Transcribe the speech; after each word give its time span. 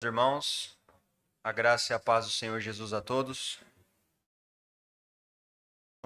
Irmãos, 0.00 0.78
a 1.42 1.50
graça 1.50 1.92
e 1.92 1.96
a 1.96 1.98
paz 1.98 2.24
do 2.24 2.30
Senhor 2.30 2.60
Jesus 2.60 2.92
a 2.92 3.02
todos. 3.02 3.58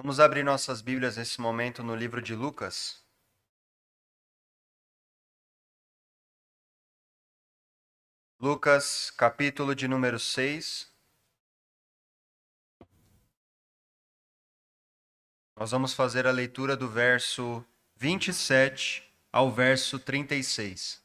Vamos 0.01 0.19
abrir 0.19 0.43
nossas 0.43 0.81
Bíblias 0.81 1.15
nesse 1.15 1.39
momento 1.39 1.83
no 1.83 1.95
livro 1.95 2.19
de 2.19 2.33
Lucas. 2.33 3.05
Lucas, 8.39 9.11
capítulo 9.11 9.75
de 9.75 9.87
número 9.87 10.19
6. 10.19 10.91
Nós 15.55 15.69
vamos 15.69 15.93
fazer 15.93 16.25
a 16.25 16.31
leitura 16.31 16.75
do 16.75 16.89
verso 16.89 17.63
27 17.97 19.07
ao 19.31 19.51
verso 19.51 19.99
36. 19.99 21.02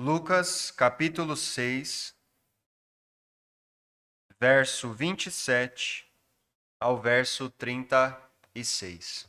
Lucas, 0.00 0.70
capítulo 0.70 1.36
6, 1.36 2.14
verso 4.38 4.92
27 4.92 6.08
ao 6.78 7.00
verso 7.00 7.50
36. 7.50 9.28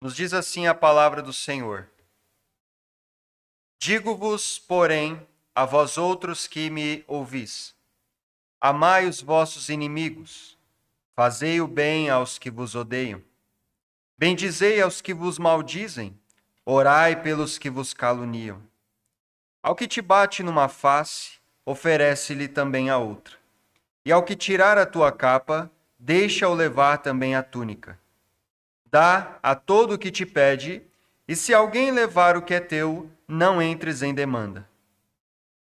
Nos 0.00 0.14
diz 0.14 0.32
assim 0.32 0.68
a 0.68 0.74
palavra 0.74 1.20
do 1.20 1.32
Senhor: 1.32 1.90
Digo-vos, 3.82 4.56
porém, 4.56 5.26
a 5.52 5.64
vós 5.64 5.98
outros 5.98 6.46
que 6.46 6.70
me 6.70 7.04
ouvis: 7.08 7.74
Amai 8.60 9.08
os 9.08 9.20
vossos 9.20 9.68
inimigos, 9.68 10.56
fazei 11.16 11.60
o 11.60 11.66
bem 11.66 12.08
aos 12.08 12.38
que 12.38 12.52
vos 12.52 12.76
odeiam, 12.76 13.20
bendizei 14.16 14.80
aos 14.80 15.00
que 15.00 15.12
vos 15.12 15.40
maldizem 15.40 16.16
Orai 16.68 17.22
pelos 17.22 17.58
que 17.58 17.70
vos 17.70 17.94
caluniam. 17.94 18.60
Ao 19.62 19.76
que 19.76 19.86
te 19.86 20.02
bate 20.02 20.42
numa 20.42 20.68
face, 20.68 21.38
oferece-lhe 21.64 22.48
também 22.48 22.90
a 22.90 22.98
outra. 22.98 23.36
E 24.04 24.10
ao 24.10 24.24
que 24.24 24.34
tirar 24.34 24.76
a 24.76 24.84
tua 24.84 25.12
capa, 25.12 25.70
deixa-o 25.96 26.52
levar 26.52 26.98
também 26.98 27.36
a 27.36 27.42
túnica. 27.44 27.96
Dá 28.84 29.38
a 29.40 29.54
todo 29.54 29.94
o 29.94 29.98
que 29.98 30.10
te 30.10 30.26
pede, 30.26 30.82
e 31.28 31.36
se 31.36 31.54
alguém 31.54 31.92
levar 31.92 32.36
o 32.36 32.42
que 32.42 32.54
é 32.54 32.60
teu, 32.60 33.08
não 33.28 33.62
entres 33.62 34.02
em 34.02 34.12
demanda. 34.12 34.68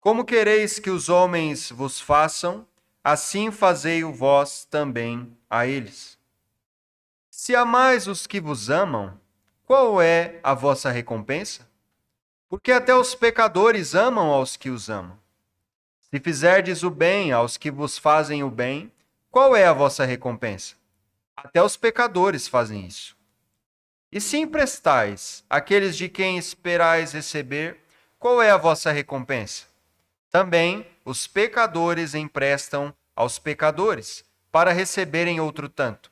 Como 0.03 0.23
quereis 0.23 0.79
que 0.79 0.91
os 0.91 1.09
homens 1.09 1.71
vos 1.71 1.99
façam, 1.99 2.67
assim 3.03 3.51
fazei-o 3.51 4.13
vós 4.13 4.67
também 4.67 5.35
a 5.49 5.67
eles. 5.67 6.19
Se 7.31 7.57
amais 7.57 8.07
os 8.07 8.27
que 8.27 8.41
vos 8.41 8.69
amam, 8.69 9.20
qual 9.71 10.03
é 10.03 10.41
a 10.43 10.53
vossa 10.53 10.91
recompensa? 10.91 11.65
Porque 12.49 12.73
até 12.73 12.93
os 12.93 13.15
pecadores 13.15 13.95
amam 13.95 14.29
aos 14.29 14.57
que 14.57 14.69
os 14.69 14.91
amam. 14.91 15.17
Se 16.01 16.19
fizerdes 16.19 16.83
o 16.83 16.91
bem 16.91 17.31
aos 17.31 17.57
que 17.57 17.71
vos 17.71 17.97
fazem 17.97 18.43
o 18.43 18.51
bem, 18.51 18.91
qual 19.31 19.55
é 19.55 19.65
a 19.65 19.73
vossa 19.73 20.05
recompensa? 20.05 20.75
Até 21.37 21.63
os 21.63 21.77
pecadores 21.77 22.49
fazem 22.49 22.85
isso. 22.85 23.17
E 24.11 24.21
se 24.21 24.39
emprestais 24.39 25.45
aqueles 25.49 25.97
de 25.97 26.09
quem 26.09 26.37
esperais 26.37 27.13
receber, 27.13 27.79
qual 28.19 28.43
é 28.43 28.51
a 28.51 28.57
vossa 28.57 28.91
recompensa? 28.91 29.67
Também 30.33 30.85
os 31.05 31.29
pecadores 31.29 32.17
emprestam 32.17 32.93
aos 33.15 33.39
pecadores, 33.39 34.25
para 34.51 34.73
receberem 34.73 35.39
outro 35.39 35.69
tanto. 35.69 36.11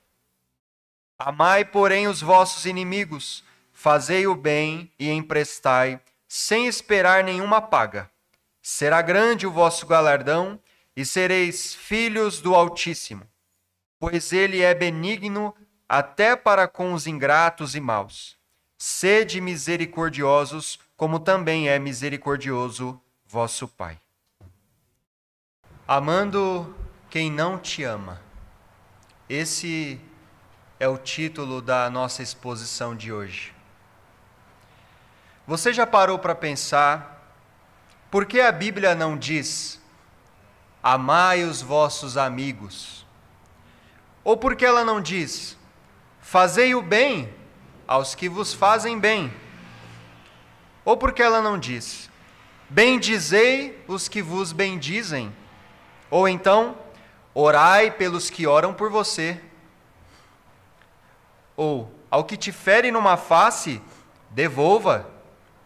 Amai, 1.18 1.64
porém, 1.64 2.06
os 2.06 2.20
vossos 2.20 2.64
inimigos, 2.64 3.42
Fazei 3.80 4.26
o 4.26 4.34
bem 4.34 4.90
e 4.98 5.08
emprestai, 5.08 6.00
sem 6.26 6.66
esperar 6.66 7.22
nenhuma 7.22 7.62
paga. 7.62 8.10
Será 8.60 9.00
grande 9.00 9.46
o 9.46 9.52
vosso 9.52 9.86
galardão 9.86 10.58
e 10.96 11.04
sereis 11.04 11.76
filhos 11.76 12.40
do 12.40 12.56
Altíssimo, 12.56 13.22
pois 13.96 14.32
ele 14.32 14.62
é 14.62 14.74
benigno 14.74 15.54
até 15.88 16.34
para 16.34 16.66
com 16.66 16.92
os 16.92 17.06
ingratos 17.06 17.76
e 17.76 17.80
maus. 17.80 18.36
Sede 18.76 19.40
misericordiosos, 19.40 20.80
como 20.96 21.20
também 21.20 21.68
é 21.68 21.78
misericordioso 21.78 23.00
vosso 23.24 23.68
Pai. 23.68 23.96
Amando 25.86 26.76
quem 27.08 27.30
não 27.30 27.56
te 27.56 27.84
ama. 27.84 28.20
Esse 29.28 30.00
é 30.80 30.88
o 30.88 30.98
título 30.98 31.62
da 31.62 31.88
nossa 31.88 32.24
exposição 32.24 32.96
de 32.96 33.12
hoje. 33.12 33.56
Você 35.48 35.72
já 35.72 35.86
parou 35.86 36.18
para 36.18 36.34
pensar 36.34 37.26
por 38.10 38.26
que 38.26 38.38
a 38.38 38.52
Bíblia 38.52 38.94
não 38.94 39.16
diz 39.16 39.80
amai 40.82 41.42
os 41.42 41.62
vossos 41.62 42.18
amigos? 42.18 43.06
Ou 44.22 44.36
por 44.36 44.54
que 44.54 44.66
ela 44.66 44.84
não 44.84 45.00
diz 45.00 45.56
fazei 46.20 46.74
o 46.74 46.82
bem 46.82 47.32
aos 47.86 48.14
que 48.14 48.28
vos 48.28 48.52
fazem 48.52 49.00
bem? 49.00 49.32
Ou 50.84 50.98
por 50.98 51.12
que 51.12 51.22
ela 51.22 51.40
não 51.40 51.58
diz 51.58 52.10
bendizei 52.68 53.82
os 53.88 54.06
que 54.06 54.20
vos 54.20 54.52
bendizem? 54.52 55.34
Ou 56.10 56.28
então 56.28 56.76
orai 57.32 57.90
pelos 57.90 58.28
que 58.28 58.46
oram 58.46 58.74
por 58.74 58.90
você? 58.90 59.40
Ou 61.56 61.90
ao 62.10 62.22
que 62.24 62.36
te 62.36 62.52
fere 62.52 62.90
numa 62.90 63.16
face, 63.16 63.80
devolva 64.28 65.16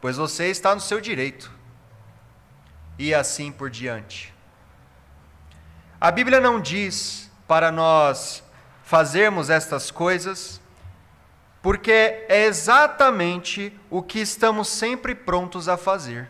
pois 0.02 0.16
você 0.16 0.50
está 0.50 0.74
no 0.74 0.80
seu 0.80 1.00
direito. 1.00 1.50
E 2.98 3.14
assim 3.14 3.52
por 3.52 3.70
diante. 3.70 4.34
A 6.00 6.10
Bíblia 6.10 6.40
não 6.40 6.60
diz 6.60 7.30
para 7.46 7.70
nós 7.70 8.42
fazermos 8.82 9.48
estas 9.48 9.92
coisas, 9.92 10.60
porque 11.62 12.26
é 12.28 12.46
exatamente 12.46 13.72
o 13.88 14.02
que 14.02 14.18
estamos 14.18 14.66
sempre 14.66 15.14
prontos 15.14 15.68
a 15.68 15.76
fazer. 15.76 16.28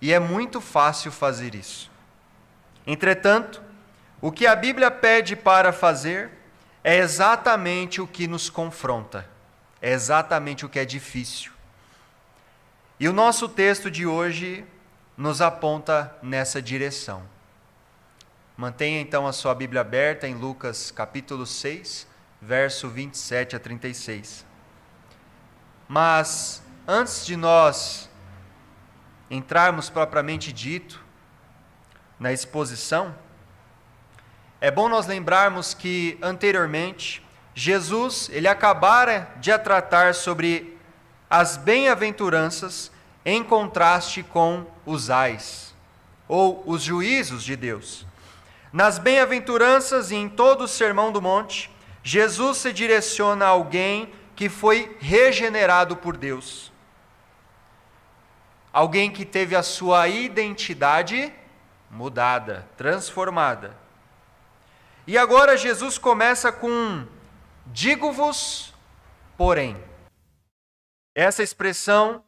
E 0.00 0.12
é 0.12 0.20
muito 0.20 0.60
fácil 0.60 1.10
fazer 1.10 1.56
isso. 1.56 1.90
Entretanto, 2.86 3.60
o 4.20 4.30
que 4.30 4.46
a 4.46 4.54
Bíblia 4.54 4.92
pede 4.92 5.34
para 5.34 5.72
fazer 5.72 6.30
é 6.84 6.98
exatamente 6.98 8.00
o 8.00 8.06
que 8.06 8.28
nos 8.28 8.48
confronta, 8.48 9.28
é 9.82 9.90
exatamente 9.90 10.64
o 10.64 10.68
que 10.68 10.78
é 10.78 10.84
difícil. 10.84 11.55
E 12.98 13.06
o 13.08 13.12
nosso 13.12 13.46
texto 13.46 13.90
de 13.90 14.06
hoje 14.06 14.64
nos 15.18 15.42
aponta 15.42 16.16
nessa 16.22 16.62
direção. 16.62 17.22
Mantenha 18.56 19.02
então 19.02 19.26
a 19.26 19.34
sua 19.34 19.54
Bíblia 19.54 19.82
aberta 19.82 20.26
em 20.26 20.34
Lucas 20.34 20.90
capítulo 20.90 21.44
6, 21.44 22.06
verso 22.40 22.88
27 22.88 23.54
a 23.54 23.58
36. 23.58 24.46
Mas 25.86 26.62
antes 26.88 27.26
de 27.26 27.36
nós 27.36 28.08
entrarmos 29.30 29.90
propriamente 29.90 30.50
dito 30.50 31.04
na 32.18 32.32
exposição, 32.32 33.14
é 34.58 34.70
bom 34.70 34.88
nós 34.88 35.06
lembrarmos 35.06 35.74
que 35.74 36.18
anteriormente 36.22 37.22
Jesus, 37.54 38.30
ele 38.32 38.48
acabara 38.48 39.30
de 39.36 39.56
tratar 39.58 40.14
sobre 40.14 40.75
as 41.28 41.56
bem-aventuranças 41.56 42.90
em 43.24 43.42
contraste 43.42 44.22
com 44.22 44.64
os 44.84 45.10
ais, 45.10 45.74
ou 46.28 46.62
os 46.66 46.82
juízos 46.82 47.42
de 47.42 47.56
Deus. 47.56 48.06
Nas 48.72 48.98
bem-aventuranças 48.98 50.10
e 50.10 50.16
em 50.16 50.28
todo 50.28 50.64
o 50.64 50.68
Sermão 50.68 51.10
do 51.10 51.20
Monte, 51.20 51.70
Jesus 52.04 52.58
se 52.58 52.72
direciona 52.72 53.46
a 53.46 53.48
alguém 53.48 54.12
que 54.36 54.48
foi 54.48 54.96
regenerado 55.00 55.96
por 55.96 56.16
Deus. 56.16 56.70
Alguém 58.72 59.10
que 59.10 59.24
teve 59.24 59.56
a 59.56 59.62
sua 59.62 60.06
identidade 60.06 61.32
mudada, 61.90 62.68
transformada. 62.76 63.76
E 65.06 65.16
agora 65.16 65.56
Jesus 65.56 65.98
começa 65.98 66.52
com: 66.52 67.06
Digo-vos, 67.66 68.74
porém. 69.36 69.76
Essa 71.16 71.42
expressão 71.42 72.22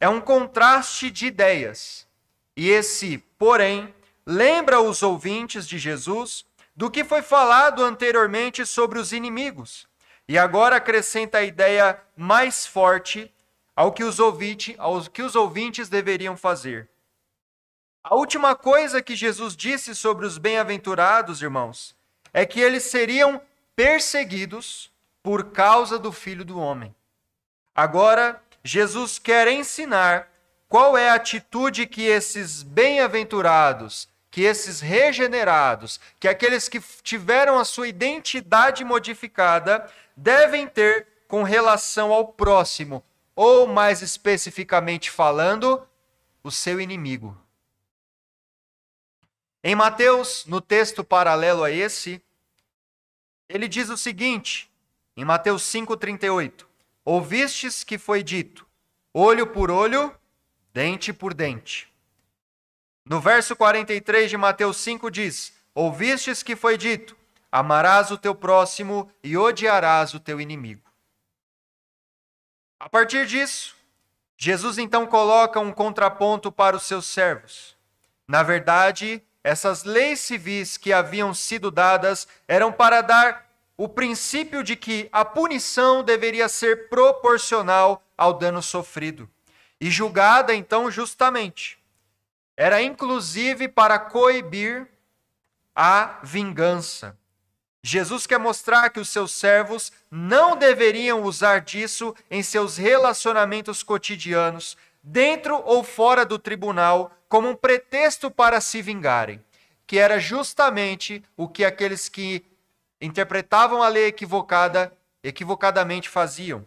é 0.00 0.08
um 0.08 0.18
contraste 0.18 1.10
de 1.10 1.26
ideias. 1.26 2.08
E 2.56 2.70
esse, 2.70 3.18
porém, 3.38 3.94
lembra 4.24 4.80
os 4.80 5.02
ouvintes 5.02 5.68
de 5.68 5.78
Jesus 5.78 6.46
do 6.74 6.90
que 6.90 7.04
foi 7.04 7.20
falado 7.20 7.84
anteriormente 7.84 8.64
sobre 8.64 8.98
os 8.98 9.12
inimigos. 9.12 9.86
E 10.26 10.38
agora 10.38 10.76
acrescenta 10.76 11.38
a 11.38 11.42
ideia 11.42 12.00
mais 12.16 12.66
forte 12.66 13.30
ao 13.76 13.92
que 13.92 14.02
os, 14.02 14.18
ouvinte, 14.18 14.74
aos 14.78 15.08
que 15.08 15.20
os 15.20 15.36
ouvintes 15.36 15.90
deveriam 15.90 16.34
fazer. 16.34 16.88
A 18.02 18.14
última 18.14 18.56
coisa 18.56 19.02
que 19.02 19.14
Jesus 19.14 19.54
disse 19.54 19.94
sobre 19.94 20.24
os 20.24 20.38
bem-aventurados, 20.38 21.42
irmãos, 21.42 21.94
é 22.32 22.46
que 22.46 22.60
eles 22.60 22.84
seriam 22.84 23.42
perseguidos 23.76 24.90
por 25.22 25.50
causa 25.50 25.98
do 25.98 26.10
Filho 26.10 26.46
do 26.46 26.58
Homem. 26.58 26.94
Agora, 27.74 28.42
Jesus 28.62 29.18
quer 29.18 29.48
ensinar 29.48 30.30
qual 30.68 30.96
é 30.96 31.10
a 31.10 31.14
atitude 31.14 31.86
que 31.86 32.02
esses 32.02 32.62
bem-aventurados, 32.62 34.08
que 34.30 34.42
esses 34.42 34.80
regenerados, 34.80 36.00
que 36.18 36.28
aqueles 36.28 36.68
que 36.68 36.80
tiveram 37.02 37.58
a 37.58 37.64
sua 37.64 37.88
identidade 37.88 38.84
modificada, 38.84 39.90
devem 40.16 40.66
ter 40.66 41.08
com 41.28 41.42
relação 41.42 42.12
ao 42.12 42.28
próximo, 42.28 43.02
ou 43.34 43.66
mais 43.66 44.02
especificamente 44.02 45.10
falando, 45.10 45.86
o 46.42 46.50
seu 46.50 46.80
inimigo. 46.80 47.36
Em 49.64 49.74
Mateus, 49.74 50.44
no 50.46 50.60
texto 50.60 51.04
paralelo 51.04 51.62
a 51.62 51.70
esse, 51.70 52.22
ele 53.48 53.68
diz 53.68 53.88
o 53.90 53.96
seguinte, 53.96 54.70
em 55.16 55.24
Mateus 55.24 55.62
5,38: 55.62 56.66
Ouvistes 57.04 57.82
que 57.82 57.98
foi 57.98 58.22
dito, 58.22 58.66
olho 59.12 59.46
por 59.46 59.70
olho, 59.70 60.14
dente 60.72 61.12
por 61.12 61.34
dente. 61.34 61.92
No 63.04 63.20
verso 63.20 63.56
43 63.56 64.30
de 64.30 64.36
Mateus 64.36 64.76
5 64.76 65.10
diz: 65.10 65.52
Ouvistes 65.74 66.42
que 66.42 66.54
foi 66.54 66.78
dito, 66.78 67.16
amarás 67.50 68.10
o 68.10 68.18
teu 68.18 68.34
próximo 68.34 69.10
e 69.22 69.36
odiarás 69.36 70.14
o 70.14 70.20
teu 70.20 70.40
inimigo. 70.40 70.88
A 72.78 72.88
partir 72.88 73.26
disso, 73.26 73.74
Jesus 74.36 74.78
então 74.78 75.06
coloca 75.06 75.58
um 75.60 75.72
contraponto 75.72 76.50
para 76.52 76.76
os 76.76 76.84
seus 76.84 77.06
servos. 77.06 77.76
Na 78.26 78.42
verdade, 78.42 79.22
essas 79.42 79.82
leis 79.84 80.20
civis 80.20 80.76
que 80.76 80.92
haviam 80.92 81.34
sido 81.34 81.70
dadas 81.70 82.28
eram 82.46 82.72
para 82.72 83.00
dar 83.00 83.51
o 83.82 83.88
princípio 83.88 84.62
de 84.62 84.76
que 84.76 85.08
a 85.10 85.24
punição 85.24 86.04
deveria 86.04 86.48
ser 86.48 86.88
proporcional 86.88 88.00
ao 88.16 88.32
dano 88.32 88.62
sofrido 88.62 89.28
e 89.80 89.90
julgada 89.90 90.54
então 90.54 90.88
justamente. 90.88 91.82
Era 92.56 92.80
inclusive 92.80 93.66
para 93.66 93.98
coibir 93.98 94.86
a 95.74 96.20
vingança. 96.22 97.18
Jesus 97.82 98.24
quer 98.24 98.38
mostrar 98.38 98.88
que 98.88 99.00
os 99.00 99.08
seus 99.08 99.32
servos 99.32 99.90
não 100.08 100.56
deveriam 100.56 101.24
usar 101.24 101.60
disso 101.60 102.14
em 102.30 102.40
seus 102.40 102.76
relacionamentos 102.76 103.82
cotidianos, 103.82 104.76
dentro 105.02 105.60
ou 105.64 105.82
fora 105.82 106.24
do 106.24 106.38
tribunal, 106.38 107.10
como 107.28 107.48
um 107.48 107.56
pretexto 107.56 108.30
para 108.30 108.60
se 108.60 108.80
vingarem, 108.80 109.44
que 109.88 109.98
era 109.98 110.20
justamente 110.20 111.20
o 111.36 111.48
que 111.48 111.64
aqueles 111.64 112.08
que 112.08 112.46
interpretavam 113.02 113.82
a 113.82 113.88
lei 113.88 114.06
equivocada, 114.06 114.96
equivocadamente 115.24 116.08
faziam. 116.08 116.64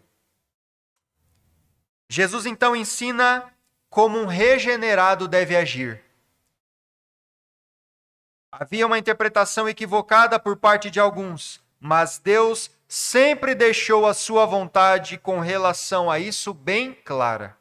Jesus 2.09 2.45
então 2.45 2.75
ensina 2.75 3.51
como 3.89 4.19
um 4.19 4.25
regenerado 4.25 5.29
deve 5.29 5.55
agir. 5.55 6.03
Havia 8.51 8.85
uma 8.85 8.99
interpretação 8.99 9.67
equivocada 9.67 10.37
por 10.37 10.57
parte 10.57 10.91
de 10.91 10.99
alguns, 10.99 11.63
mas 11.79 12.19
Deus 12.19 12.69
sempre 12.87 13.55
deixou 13.55 14.05
a 14.05 14.13
sua 14.13 14.45
vontade 14.45 15.17
com 15.17 15.39
relação 15.39 16.11
a 16.11 16.19
isso 16.19 16.53
bem 16.53 16.93
clara. 16.93 17.57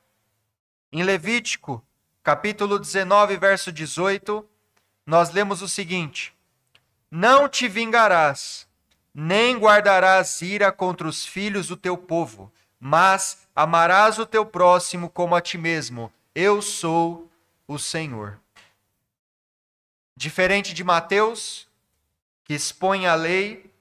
Em 0.92 1.02
Levítico, 1.04 1.84
capítulo 2.22 2.78
19, 2.78 3.36
verso 3.36 3.70
18, 3.70 4.48
nós 5.06 5.30
lemos 5.30 5.62
o 5.62 5.68
seguinte: 5.68 6.33
Não 7.16 7.48
te 7.48 7.68
vingarás, 7.68 8.66
nem 9.14 9.56
guardarás 9.56 10.42
ira 10.42 10.72
contra 10.72 11.06
os 11.06 11.24
filhos 11.24 11.68
do 11.68 11.76
teu 11.76 11.96
povo, 11.96 12.52
mas 12.80 13.46
amarás 13.54 14.18
o 14.18 14.26
teu 14.26 14.44
próximo 14.44 15.08
como 15.08 15.36
a 15.36 15.40
ti 15.40 15.56
mesmo. 15.56 16.12
Eu 16.34 16.60
sou 16.60 17.30
o 17.68 17.78
Senhor. 17.78 18.40
Diferente 20.16 20.74
de 20.74 20.82
Mateus, 20.82 21.68
que 22.42 22.52
expõe 22.52 23.06
a 23.06 23.14
lei, 23.14 23.72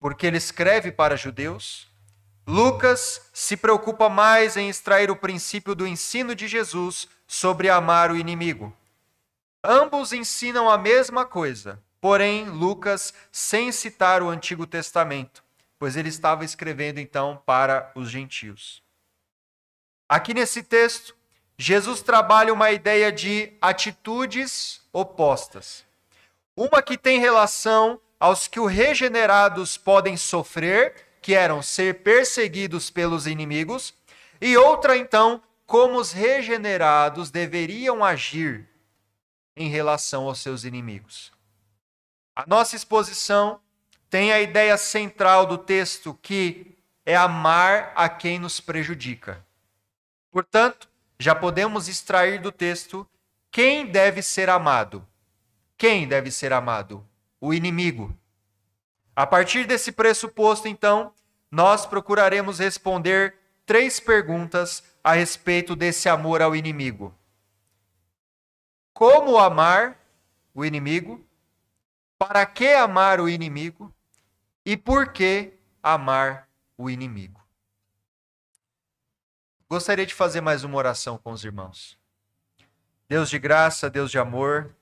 porque 0.00 0.26
ele 0.26 0.38
escreve 0.38 0.90
para 0.90 1.16
judeus, 1.16 1.86
Lucas 2.44 3.30
se 3.32 3.56
preocupa 3.56 4.08
mais 4.08 4.56
em 4.56 4.68
extrair 4.68 5.08
o 5.08 5.14
princípio 5.14 5.72
do 5.72 5.86
ensino 5.86 6.34
de 6.34 6.48
Jesus 6.48 7.06
sobre 7.28 7.70
amar 7.70 8.10
o 8.10 8.16
inimigo. 8.16 8.76
Ambos 9.62 10.12
ensinam 10.12 10.68
a 10.68 10.76
mesma 10.76 11.24
coisa, 11.24 11.80
porém 12.04 12.50
Lucas 12.50 13.14
sem 13.32 13.72
citar 13.72 14.22
o 14.22 14.28
Antigo 14.28 14.66
Testamento, 14.66 15.42
pois 15.78 15.96
ele 15.96 16.10
estava 16.10 16.44
escrevendo 16.44 17.00
então 17.00 17.42
para 17.46 17.90
os 17.94 18.10
gentios. 18.10 18.82
Aqui 20.06 20.34
nesse 20.34 20.62
texto, 20.62 21.16
Jesus 21.56 22.02
trabalha 22.02 22.52
uma 22.52 22.70
ideia 22.70 23.10
de 23.10 23.54
atitudes 23.58 24.82
opostas. 24.92 25.82
Uma 26.54 26.82
que 26.82 26.98
tem 26.98 27.20
relação 27.20 27.98
aos 28.20 28.46
que 28.46 28.60
os 28.60 28.70
regenerados 28.70 29.78
podem 29.78 30.14
sofrer, 30.14 30.94
que 31.22 31.32
eram 31.32 31.62
ser 31.62 32.02
perseguidos 32.02 32.90
pelos 32.90 33.26
inimigos, 33.26 33.94
e 34.42 34.58
outra 34.58 34.94
então, 34.94 35.42
como 35.64 35.98
os 35.98 36.12
regenerados 36.12 37.30
deveriam 37.30 38.04
agir 38.04 38.68
em 39.56 39.70
relação 39.70 40.24
aos 40.24 40.40
seus 40.40 40.64
inimigos. 40.64 41.33
A 42.34 42.44
nossa 42.46 42.74
exposição 42.74 43.60
tem 44.10 44.32
a 44.32 44.40
ideia 44.40 44.76
central 44.76 45.46
do 45.46 45.56
texto 45.56 46.18
que 46.20 46.76
é 47.06 47.14
amar 47.14 47.92
a 47.94 48.08
quem 48.08 48.38
nos 48.38 48.60
prejudica. 48.60 49.44
Portanto, 50.30 50.88
já 51.18 51.34
podemos 51.34 51.86
extrair 51.86 52.40
do 52.40 52.50
texto 52.50 53.06
quem 53.50 53.86
deve 53.86 54.20
ser 54.20 54.50
amado. 54.50 55.06
Quem 55.76 56.08
deve 56.08 56.30
ser 56.30 56.52
amado? 56.52 57.06
O 57.40 57.54
inimigo. 57.54 58.16
A 59.14 59.26
partir 59.26 59.66
desse 59.66 59.92
pressuposto, 59.92 60.66
então, 60.66 61.12
nós 61.50 61.86
procuraremos 61.86 62.58
responder 62.58 63.36
três 63.64 64.00
perguntas 64.00 64.82
a 65.04 65.12
respeito 65.12 65.76
desse 65.76 66.08
amor 66.08 66.42
ao 66.42 66.56
inimigo. 66.56 67.14
Como 68.92 69.38
amar 69.38 70.00
o 70.52 70.64
inimigo? 70.64 71.24
Para 72.18 72.46
que 72.46 72.68
amar 72.68 73.20
o 73.20 73.28
inimigo? 73.28 73.92
E 74.64 74.76
por 74.76 75.12
que 75.12 75.52
amar 75.82 76.48
o 76.78 76.88
inimigo? 76.88 77.40
Gostaria 79.68 80.06
de 80.06 80.14
fazer 80.14 80.40
mais 80.40 80.62
uma 80.64 80.76
oração 80.76 81.18
com 81.18 81.32
os 81.32 81.44
irmãos. 81.44 81.98
Deus 83.08 83.28
de 83.28 83.38
graça, 83.38 83.90
Deus 83.90 84.10
de 84.10 84.18
amor, 84.18 84.74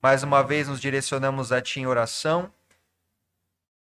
mais 0.00 0.22
uma 0.22 0.42
vez 0.42 0.68
nos 0.68 0.80
direcionamos 0.80 1.50
a 1.50 1.60
Ti 1.60 1.80
em 1.80 1.86
oração, 1.86 2.52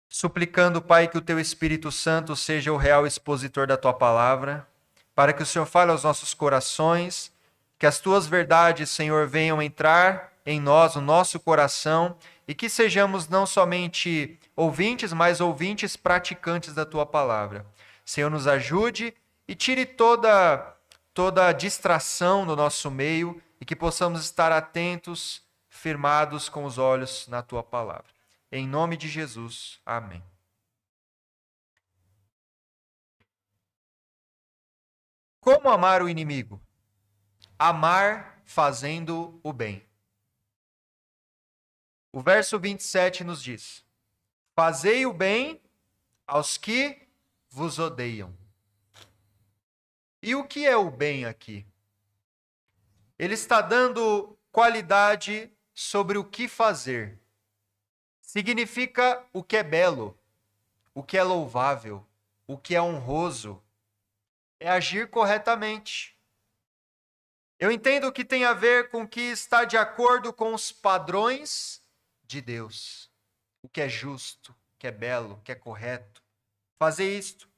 suplicando, 0.09 0.81
Pai, 0.81 1.09
que 1.09 1.19
o 1.19 1.21
Teu 1.21 1.39
Espírito 1.39 1.93
Santo 1.93 2.35
seja 2.35 2.73
o 2.73 2.77
real 2.77 3.07
expositor 3.07 3.67
da 3.67 3.77
Tua 3.77 3.93
palavra, 3.93 4.67
para 5.15 5.33
que 5.33 5.43
o 5.43 5.47
Senhor 5.47 5.67
fale 5.67 5.91
aos 5.91 6.05
nossos 6.05 6.33
corações, 6.33 7.33
que 7.79 7.87
as 7.87 7.99
Tuas 7.99 8.27
verdades, 8.27 8.89
Senhor, 8.89 9.27
venham 9.27 9.61
entrar 9.61 10.33
em 10.47 10.61
nós, 10.61 10.95
no 10.95 11.03
nosso 11.03 11.39
coração, 11.41 12.17
e 12.47 12.55
que 12.55 12.69
sejamos 12.69 13.29
não 13.29 13.47
somente 13.47 14.39
ouvintes, 14.55 15.13
mas 15.13 15.41
ouvintes 15.41 15.97
praticantes 15.97 16.75
da 16.75 16.87
Tua 16.87 17.05
palavra. 17.05 17.67
Senhor, 18.05 18.31
nos 18.31 18.47
ajude 18.47 19.15
e 19.49 19.55
tire 19.55 19.85
toda 19.85 20.75
toda 21.17 21.51
distração 21.51 22.47
do 22.47 22.55
nosso 22.55 22.91
meio 22.91 23.43
e 23.59 23.65
que 23.65 23.75
possamos 23.75 24.21
estar 24.21 24.53
atentos, 24.53 25.43
firmados 25.67 26.51
com 26.51 26.65
os 26.67 26.77
olhos 26.77 27.27
na 27.29 27.43
tua 27.43 27.63
palavra. 27.63 28.13
Em 28.53 28.69
nome 28.69 28.99
de 28.99 29.09
Jesus. 29.09 29.81
Amém. 29.87 30.23
Como 35.41 35.71
amar 35.71 36.03
o 36.03 36.09
inimigo? 36.09 36.61
Amar 37.59 38.43
fazendo 38.45 39.41
o 39.43 39.55
bem. 39.55 39.86
O 42.17 42.23
verso 42.23 42.59
27 42.59 43.23
nos 43.25 43.43
diz: 43.43 43.85
Fazei 44.55 45.05
o 45.05 45.13
bem 45.13 45.61
aos 46.27 46.57
que 46.57 47.07
vos 47.51 47.79
odeiam. 47.79 48.35
E 50.23 50.35
o 50.35 50.43
que 50.43 50.67
é 50.67 50.75
o 50.75 50.91
bem 50.91 51.27
aqui? 51.27 51.67
Ele 53.19 53.35
está 53.35 53.61
dando 53.61 54.35
qualidade 54.51 55.53
sobre 55.75 56.17
o 56.17 56.25
que 56.25 56.49
fazer. 56.49 57.21
Significa 58.23 59.23
o 59.31 59.45
que 59.45 59.59
é 59.59 59.63
belo, 59.63 60.19
o 60.95 61.03
que 61.03 61.19
é 61.19 61.23
louvável, 61.23 62.03
o 62.47 62.57
que 62.57 62.75
é 62.75 62.81
honroso. 62.81 63.63
É 64.59 64.71
agir 64.71 65.11
corretamente. 65.11 66.19
Eu 67.59 67.71
entendo 67.71 68.11
que 68.11 68.25
tem 68.25 68.47
a 68.47 68.55
ver 68.55 68.89
com 68.89 69.07
que 69.07 69.21
está 69.21 69.67
de 69.67 69.77
acordo 69.77 70.33
com 70.33 70.55
os 70.55 70.73
padrões 70.73 71.85
de 72.27 72.41
Deus. 72.41 73.11
O 73.63 73.69
que 73.69 73.81
é 73.81 73.89
justo, 73.89 74.53
o 74.53 74.79
que 74.79 74.87
é 74.87 74.93
belo, 74.93 75.35
o 75.35 75.41
que 75.43 75.53
é 75.53 75.55
correto. 75.55 76.23
Fazer 76.79 77.17
isto. 77.17 77.49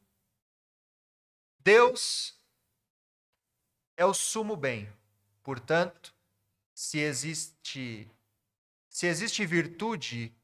Deus 1.59 2.39
é 3.97 4.05
o 4.05 4.15
sumo 4.15 4.57
bem. 4.57 4.91
Portanto, 5.43 6.15
se 6.75 6.99
existe 6.99 8.11
se 8.89 9.07
existe 9.07 9.45
virtude 9.47 10.35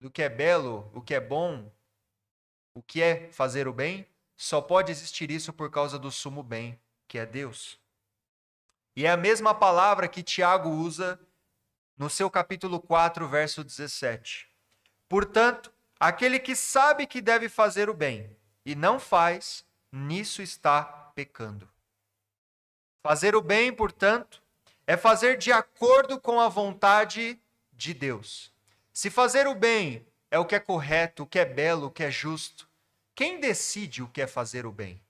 do 0.00 0.10
que 0.10 0.22
é 0.22 0.28
belo, 0.28 0.90
o 0.94 1.02
que 1.02 1.14
é 1.14 1.20
bom, 1.20 1.70
o 2.74 2.82
que 2.82 3.02
é 3.02 3.30
fazer 3.30 3.68
o 3.68 3.72
bem, 3.72 4.08
só 4.36 4.60
pode 4.60 4.90
existir 4.90 5.30
isso 5.30 5.52
por 5.52 5.70
causa 5.70 5.98
do 5.98 6.10
sumo 6.10 6.42
bem, 6.42 6.80
que 7.06 7.18
é 7.18 7.26
Deus. 7.26 7.78
E 8.96 9.06
é 9.06 9.10
a 9.10 9.16
mesma 9.16 9.54
palavra 9.54 10.08
que 10.08 10.22
Tiago 10.22 10.70
usa 10.70 11.20
no 11.96 12.10
seu 12.10 12.30
capítulo 12.30 12.80
4, 12.80 13.28
verso 13.28 13.62
17. 13.62 14.48
Portanto, 15.08 15.72
aquele 15.98 16.38
que 16.38 16.56
sabe 16.56 17.06
que 17.06 17.20
deve 17.20 17.48
fazer 17.48 17.88
o 17.88 17.94
bem 17.94 18.36
e 18.64 18.74
não 18.74 18.98
faz, 18.98 19.64
nisso 19.92 20.42
está 20.42 20.82
pecando. 21.14 21.68
Fazer 23.02 23.36
o 23.36 23.42
bem, 23.42 23.72
portanto, 23.72 24.42
é 24.86 24.96
fazer 24.96 25.36
de 25.36 25.52
acordo 25.52 26.20
com 26.20 26.40
a 26.40 26.48
vontade 26.48 27.40
de 27.72 27.94
Deus. 27.94 28.52
Se 28.92 29.10
fazer 29.10 29.46
o 29.46 29.54
bem 29.54 30.06
é 30.30 30.38
o 30.38 30.44
que 30.44 30.54
é 30.54 30.60
correto, 30.60 31.22
o 31.22 31.26
que 31.26 31.38
é 31.38 31.44
belo, 31.44 31.86
o 31.86 31.90
que 31.90 32.02
é 32.02 32.10
justo, 32.10 32.68
quem 33.14 33.38
decide 33.38 34.02
o 34.02 34.08
que 34.08 34.22
é 34.22 34.26
fazer 34.26 34.66
o 34.66 34.72
bem? 34.72 35.00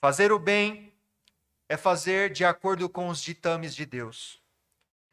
Fazer 0.00 0.32
o 0.32 0.38
bem 0.38 0.91
é 1.72 1.76
fazer 1.78 2.30
de 2.30 2.44
acordo 2.44 2.86
com 2.86 3.08
os 3.08 3.22
ditames 3.22 3.74
de 3.74 3.86
Deus. 3.86 4.38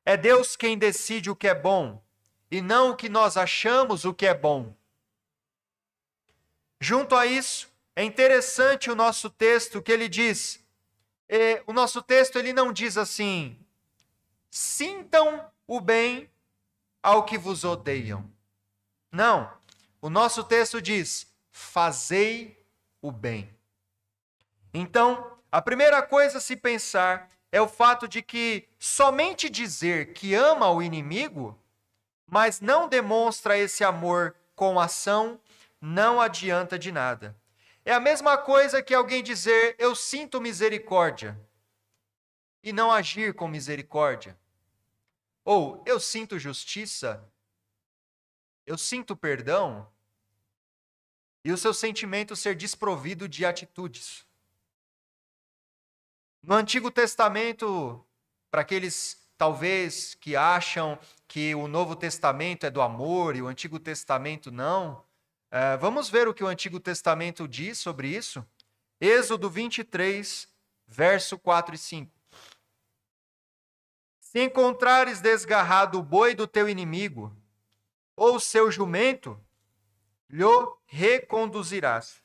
É 0.04 0.18
Deus 0.18 0.58
quem 0.58 0.78
decide 0.78 1.30
o 1.30 1.36
que 1.36 1.48
é 1.48 1.56
bom 1.56 2.04
e 2.52 2.60
não 2.60 2.90
o 2.90 2.96
que 2.98 3.08
nós 3.08 3.38
achamos 3.38 4.04
o 4.04 4.14
que 4.14 4.26
é 4.26 4.34
bom. 4.34 4.76
Junto 6.78 7.16
a 7.16 7.26
isso, 7.26 7.72
é 7.96 8.04
interessante 8.04 8.92
o 8.92 8.96
nosso 8.96 9.30
texto 9.30 9.82
que 9.82 9.90
ele 9.90 10.10
diz. 10.10 10.62
O 11.66 11.72
nosso 11.72 12.02
texto 12.02 12.38
ele 12.38 12.52
não 12.52 12.74
diz 12.74 12.98
assim: 12.98 13.58
sintam 14.52 15.50
o 15.66 15.80
bem 15.80 16.30
ao 17.02 17.24
que 17.24 17.38
vos 17.38 17.64
odeiam. 17.64 18.30
Não. 19.10 19.50
O 20.02 20.10
nosso 20.10 20.44
texto 20.44 20.82
diz: 20.82 21.34
fazei 21.54 22.62
o 23.02 23.14
bem. 23.14 23.50
Então, 24.74 25.39
a 25.52 25.62
primeira 25.62 26.02
coisa 26.02 26.38
a 26.38 26.42
se 26.42 26.56
pensar 26.56 27.30
é 27.52 27.60
o 27.60 27.68
fato 27.68 28.08
de 28.08 28.22
que 28.22 28.68
somente 28.78 29.50
dizer 29.50 30.14
que 30.14 30.36
ama 30.36 30.70
o 30.70 30.82
inimigo, 30.82 31.60
mas 32.28 32.62
não 32.62 32.88
demonstra 32.88 33.58
esse 33.58 33.84
amor 33.84 34.36
com 34.56 34.80
ação, 34.80 35.40
não 35.82 36.22
adianta 36.22 36.78
de 36.78 36.92
nada. 36.92 37.36
É 37.84 37.94
a 37.94 38.00
mesma 38.00 38.38
coisa 38.38 38.84
que 38.84 38.94
alguém 38.94 39.24
dizer 39.24 39.76
eu 39.80 39.96
sinto 39.96 40.40
misericórdia 40.40 41.40
e 42.62 42.72
não 42.72 42.92
agir 42.92 43.34
com 43.34 43.48
misericórdia. 43.48 44.38
Ou 45.44 45.82
eu 45.88 46.00
sinto 46.00 46.38
justiça, 46.38 47.24
eu 48.68 48.78
sinto 48.78 49.16
perdão, 49.16 49.88
e 51.44 51.52
o 51.52 51.58
seu 51.58 51.74
sentimento 51.74 52.36
ser 52.36 52.56
desprovido 52.56 53.28
de 53.28 53.46
atitudes. 53.46 54.29
No 56.42 56.56
Antigo 56.56 56.90
Testamento, 56.90 58.04
para 58.50 58.62
aqueles 58.62 59.30
talvez 59.38 60.16
que 60.16 60.36
acham 60.36 60.98
que 61.28 61.54
o 61.54 61.68
Novo 61.68 61.96
Testamento 61.96 62.66
é 62.66 62.70
do 62.70 62.82
amor 62.82 63.36
e 63.36 63.42
o 63.42 63.48
Antigo 63.48 63.78
Testamento 63.78 64.50
não, 64.50 65.04
uh, 65.52 65.78
vamos 65.80 66.10
ver 66.10 66.28
o 66.28 66.34
que 66.34 66.44
o 66.44 66.48
Antigo 66.48 66.80
Testamento 66.80 67.48
diz 67.48 67.78
sobre 67.78 68.08
isso? 68.08 68.46
Êxodo 69.02 69.50
23, 69.50 70.48
verso 70.88 71.38
4 71.38 71.76
e 71.76 71.78
5. 71.78 72.12
Se 74.22 74.42
encontrares 74.42 75.20
desgarrado 75.20 76.00
o 76.00 76.04
boi 76.04 76.34
do 76.34 76.48
teu 76.48 76.70
inimigo, 76.70 77.36
ou 78.16 78.40
seu 78.40 78.72
jumento, 78.72 79.40
lhe 80.30 80.44
reconduzirás. 80.86 82.24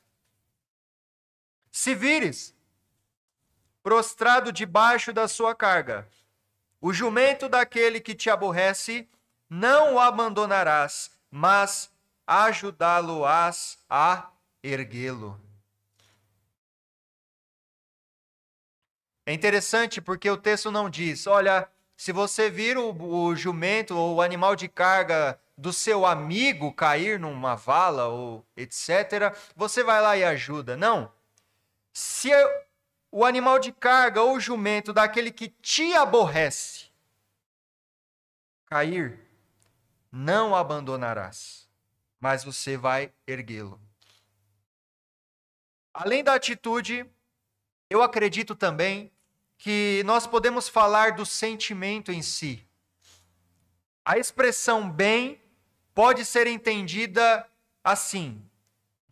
Se 1.71 1.93
vires 1.93 2.54
prostrado 3.85 4.51
debaixo 4.51 5.13
da 5.13 5.27
sua 5.27 5.53
carga. 5.53 6.07
O 6.81 6.91
jumento 6.91 7.47
daquele 7.47 7.99
que 7.99 8.15
te 8.15 8.31
aborrece, 8.31 9.07
não 9.47 9.93
o 9.93 9.99
abandonarás, 9.99 11.11
mas 11.29 11.91
ajudá-lo-ás 12.25 13.77
a 13.87 14.31
erguê-lo. 14.63 15.39
É 19.23 19.31
interessante 19.31 20.01
porque 20.01 20.31
o 20.31 20.37
texto 20.37 20.71
não 20.71 20.89
diz, 20.89 21.27
olha, 21.27 21.69
se 21.95 22.11
você 22.11 22.49
vir 22.49 22.79
o, 22.79 22.89
o 22.91 23.35
jumento 23.35 23.95
ou 23.95 24.15
o 24.15 24.21
animal 24.23 24.55
de 24.55 24.67
carga 24.67 25.39
do 25.55 25.71
seu 25.71 26.07
amigo 26.07 26.73
cair 26.73 27.19
numa 27.19 27.53
vala 27.53 28.07
ou 28.07 28.43
etc., 28.57 29.31
você 29.55 29.83
vai 29.83 30.01
lá 30.01 30.17
e 30.17 30.23
ajuda. 30.23 30.75
Não. 30.75 31.11
Se 31.93 32.31
o 33.15 33.23
animal 33.23 33.59
de 33.59 33.71
carga 33.71 34.21
ou 34.21 34.37
jumento 34.41 34.91
daquele 34.91 35.31
que 35.31 35.47
te 35.47 35.93
aborrece 35.93 36.87
cair, 38.65 39.17
não 40.11 40.53
abandonarás, 40.53 41.69
mas 42.19 42.43
você 42.43 42.75
vai 42.75 43.13
erguê-lo. 43.25 43.79
Além 45.93 46.25
da 46.25 46.33
atitude, 46.33 47.09
eu 47.89 48.03
acredito 48.03 48.53
também 48.53 49.09
que 49.57 50.03
nós 50.05 50.27
podemos 50.27 50.67
falar 50.67 51.13
do 51.13 51.25
sentimento 51.25 52.11
em 52.11 52.21
si. 52.21 52.67
A 54.03 54.17
expressão 54.17 54.91
bem 54.91 55.41
pode 55.93 56.25
ser 56.25 56.47
entendida 56.47 57.49
assim: 57.81 58.45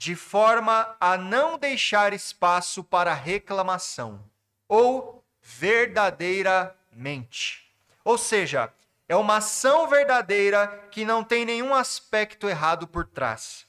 de 0.04 0.16
forma 0.18 0.98
a 1.00 1.18
não 1.18 1.58
deixar 1.58 2.12
espaço 2.12 2.84
para 2.84 3.14
reclamação, 3.14 4.22
ou 4.68 5.24
verdadeiramente. 5.42 7.74
Ou 8.04 8.18
seja, 8.18 8.70
é 9.08 9.16
uma 9.16 9.38
ação 9.38 9.88
verdadeira 9.88 10.68
que 10.92 11.06
não 11.06 11.24
tem 11.24 11.46
nenhum 11.46 11.74
aspecto 11.74 12.50
errado 12.50 12.86
por 12.86 13.08
trás, 13.08 13.66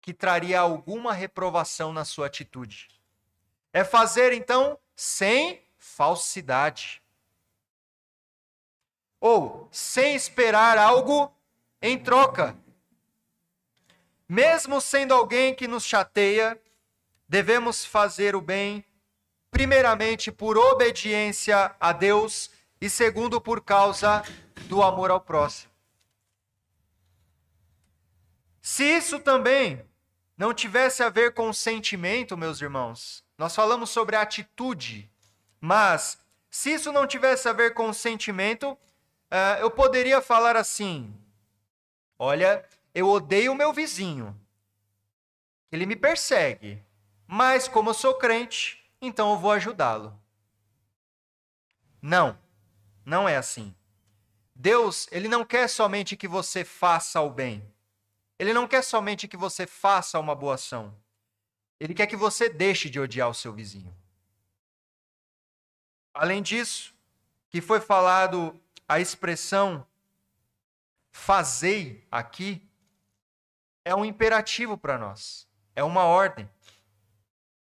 que 0.00 0.14
traria 0.14 0.60
alguma 0.60 1.12
reprovação 1.12 1.92
na 1.92 2.04
sua 2.04 2.28
atitude. 2.28 2.88
É 3.72 3.82
fazer 3.82 4.32
então 4.32 4.78
sem 4.94 5.64
falsidade. 5.76 7.02
Ou 9.18 9.68
sem 9.72 10.14
esperar 10.14 10.78
algo 10.78 11.36
em 11.82 11.98
troca. 11.98 12.56
Mesmo 14.28 14.80
sendo 14.80 15.12
alguém 15.12 15.54
que 15.54 15.68
nos 15.68 15.84
chateia, 15.84 16.60
devemos 17.28 17.84
fazer 17.84 18.34
o 18.34 18.40
bem, 18.40 18.84
primeiramente 19.50 20.32
por 20.32 20.56
obediência 20.56 21.74
a 21.78 21.92
Deus 21.92 22.50
e 22.80 22.88
segundo 22.88 23.40
por 23.40 23.62
causa 23.62 24.22
do 24.66 24.82
amor 24.82 25.10
ao 25.10 25.20
próximo. 25.20 25.72
Se 28.60 28.84
isso 28.84 29.18
também 29.20 29.84
não 30.36 30.54
tivesse 30.54 31.02
a 31.02 31.10
ver 31.10 31.34
com 31.34 31.52
sentimento, 31.52 32.36
meus 32.36 32.60
irmãos, 32.60 33.22
nós 33.36 33.54
falamos 33.54 33.90
sobre 33.90 34.16
atitude, 34.16 35.10
mas 35.60 36.18
se 36.50 36.72
isso 36.72 36.92
não 36.92 37.06
tivesse 37.06 37.48
a 37.48 37.52
ver 37.52 37.74
com 37.74 37.92
sentimento, 37.92 38.72
uh, 38.72 39.60
eu 39.60 39.70
poderia 39.70 40.20
falar 40.20 40.56
assim: 40.56 41.14
olha, 42.18 42.64
eu 42.94 43.08
odeio 43.08 43.52
o 43.52 43.56
meu 43.56 43.72
vizinho. 43.72 44.38
Ele 45.70 45.84
me 45.84 45.96
persegue. 45.96 46.82
Mas 47.26 47.66
como 47.66 47.90
eu 47.90 47.94
sou 47.94 48.14
crente, 48.14 48.88
então 49.00 49.32
eu 49.32 49.38
vou 49.38 49.50
ajudá-lo. 49.50 50.18
Não. 52.00 52.38
Não 53.04 53.28
é 53.28 53.36
assim. 53.36 53.74
Deus, 54.54 55.08
ele 55.10 55.26
não 55.26 55.44
quer 55.44 55.68
somente 55.68 56.16
que 56.16 56.28
você 56.28 56.64
faça 56.64 57.20
o 57.20 57.28
bem. 57.28 57.68
Ele 58.38 58.52
não 58.52 58.68
quer 58.68 58.82
somente 58.82 59.26
que 59.26 59.36
você 59.36 59.66
faça 59.66 60.18
uma 60.18 60.34
boa 60.34 60.54
ação. 60.54 60.96
Ele 61.80 61.94
quer 61.94 62.06
que 62.06 62.16
você 62.16 62.48
deixe 62.48 62.88
de 62.88 63.00
odiar 63.00 63.28
o 63.28 63.34
seu 63.34 63.52
vizinho. 63.52 63.94
Além 66.14 66.40
disso, 66.40 66.94
que 67.50 67.60
foi 67.60 67.80
falado 67.80 68.58
a 68.88 69.00
expressão 69.00 69.84
fazei 71.10 72.06
aqui, 72.10 72.68
é 73.84 73.94
um 73.94 74.04
imperativo 74.04 74.78
para 74.78 74.96
nós, 74.96 75.46
é 75.76 75.84
uma 75.84 76.04
ordem. 76.04 76.48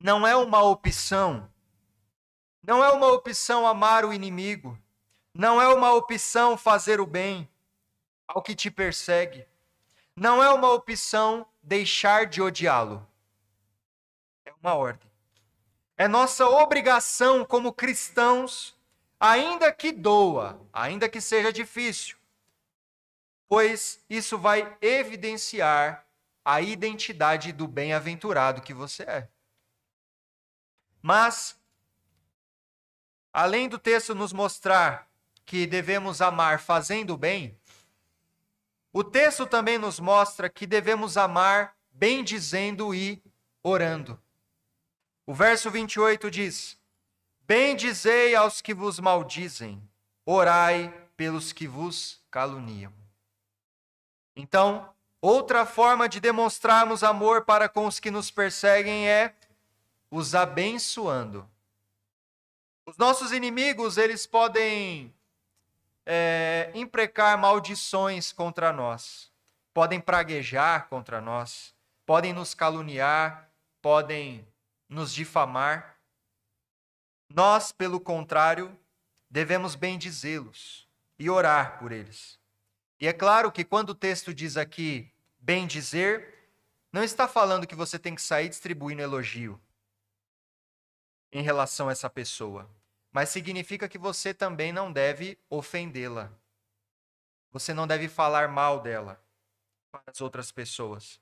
Não 0.00 0.26
é 0.26 0.36
uma 0.36 0.62
opção. 0.62 1.50
Não 2.62 2.84
é 2.84 2.90
uma 2.90 3.08
opção 3.08 3.66
amar 3.66 4.04
o 4.04 4.12
inimigo. 4.12 4.78
Não 5.34 5.60
é 5.60 5.66
uma 5.68 5.92
opção 5.92 6.56
fazer 6.56 7.00
o 7.00 7.06
bem 7.06 7.48
ao 8.28 8.42
que 8.42 8.54
te 8.54 8.70
persegue. 8.70 9.46
Não 10.14 10.42
é 10.42 10.50
uma 10.50 10.70
opção 10.70 11.46
deixar 11.62 12.26
de 12.26 12.40
odiá-lo. 12.40 13.06
uma 14.62 14.74
ordem. 14.74 15.10
É 15.96 16.08
nossa 16.08 16.46
obrigação 16.48 17.44
como 17.44 17.72
cristãos, 17.72 18.76
ainda 19.18 19.72
que 19.72 19.92
doa, 19.92 20.60
ainda 20.72 21.08
que 21.08 21.20
seja 21.20 21.52
difícil, 21.52 22.16
pois 23.48 24.04
isso 24.08 24.38
vai 24.38 24.76
evidenciar 24.80 26.06
a 26.44 26.60
identidade 26.60 27.52
do 27.52 27.66
bem-aventurado 27.66 28.60
que 28.60 28.74
você 28.74 29.02
é. 29.04 29.28
Mas, 31.00 31.58
além 33.32 33.68
do 33.68 33.78
texto 33.78 34.14
nos 34.14 34.32
mostrar 34.32 35.08
que 35.44 35.66
devemos 35.66 36.20
amar 36.20 36.60
fazendo 36.60 37.16
bem, 37.16 37.58
o 38.92 39.02
texto 39.02 39.46
também 39.46 39.76
nos 39.76 39.98
mostra 39.98 40.48
que 40.48 40.66
devemos 40.66 41.16
amar 41.16 41.76
bendizendo 41.90 42.94
e 42.94 43.22
orando. 43.62 44.20
O 45.26 45.34
verso 45.34 45.70
28 45.70 46.30
diz: 46.30 46.78
Bendizei 47.40 48.34
aos 48.34 48.60
que 48.60 48.72
vos 48.72 49.00
maldizem, 49.00 49.82
orai 50.24 50.92
pelos 51.16 51.52
que 51.52 51.66
vos 51.66 52.22
caluniam. 52.30 53.03
Então, 54.36 54.88
outra 55.20 55.64
forma 55.64 56.08
de 56.08 56.20
demonstrarmos 56.20 57.02
amor 57.02 57.44
para 57.44 57.68
com 57.68 57.86
os 57.86 58.00
que 58.00 58.10
nos 58.10 58.30
perseguem 58.30 59.08
é 59.08 59.34
os 60.10 60.34
abençoando. 60.34 61.48
Os 62.86 62.96
nossos 62.96 63.32
inimigos, 63.32 63.96
eles 63.96 64.26
podem 64.26 65.12
é, 66.04 66.70
imprecar 66.74 67.38
maldições 67.38 68.32
contra 68.32 68.72
nós, 68.72 69.32
podem 69.72 70.00
praguejar 70.00 70.88
contra 70.88 71.20
nós, 71.20 71.74
podem 72.04 72.32
nos 72.32 72.54
caluniar, 72.54 73.48
podem 73.80 74.46
nos 74.88 75.12
difamar. 75.12 75.96
Nós, 77.28 77.72
pelo 77.72 77.98
contrário, 77.98 78.78
devemos 79.30 79.74
bendizê-los 79.74 80.86
e 81.18 81.30
orar 81.30 81.78
por 81.78 81.90
eles. 81.90 82.38
E 83.04 83.06
é 83.06 83.12
claro 83.12 83.52
que 83.52 83.64
quando 83.64 83.90
o 83.90 83.94
texto 83.94 84.32
diz 84.32 84.56
aqui 84.56 85.12
bendizer, 85.38 86.48
não 86.90 87.04
está 87.04 87.28
falando 87.28 87.66
que 87.66 87.74
você 87.74 87.98
tem 87.98 88.14
que 88.14 88.22
sair 88.22 88.48
distribuindo 88.48 89.02
elogio 89.02 89.60
em 91.30 91.42
relação 91.42 91.90
a 91.90 91.92
essa 91.92 92.08
pessoa, 92.08 92.66
mas 93.12 93.28
significa 93.28 93.90
que 93.90 93.98
você 93.98 94.32
também 94.32 94.72
não 94.72 94.90
deve 94.90 95.38
ofendê-la. 95.50 96.32
Você 97.52 97.74
não 97.74 97.86
deve 97.86 98.08
falar 98.08 98.48
mal 98.48 98.80
dela 98.80 99.22
para 99.92 100.00
as 100.06 100.22
outras 100.22 100.50
pessoas. 100.50 101.20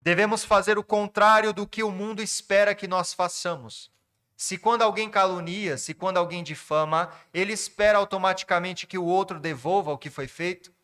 Devemos 0.00 0.44
fazer 0.44 0.78
o 0.78 0.84
contrário 0.84 1.52
do 1.52 1.66
que 1.66 1.82
o 1.82 1.90
mundo 1.90 2.22
espera 2.22 2.76
que 2.76 2.86
nós 2.86 3.12
façamos. 3.12 3.90
Se 4.36 4.56
quando 4.56 4.82
alguém 4.82 5.10
calunia, 5.10 5.78
se 5.78 5.94
quando 5.94 6.18
alguém 6.18 6.44
difama, 6.44 7.12
ele 7.34 7.52
espera 7.52 7.98
automaticamente 7.98 8.86
que 8.86 8.96
o 8.96 9.04
outro 9.04 9.40
devolva 9.40 9.90
o 9.90 9.98
que 9.98 10.10
foi 10.10 10.28
feito, 10.28 10.77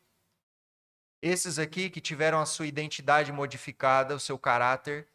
esses 1.24 1.58
aqui 1.58 1.88
que 1.88 2.02
tiveram 2.02 2.38
a 2.38 2.44
sua 2.44 2.66
identidade 2.66 3.32
modificada, 3.32 4.14
o 4.14 4.20
seu 4.20 4.38
caráter, 4.38 5.08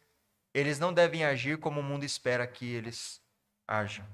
eles 0.52 0.76
não 0.80 0.92
devem 0.92 1.24
agir 1.24 1.56
como 1.56 1.78
o 1.78 1.84
mundo 1.84 2.02
espera 2.02 2.44
que 2.48 2.66
eles 2.66 3.22
ajam. 3.66 4.04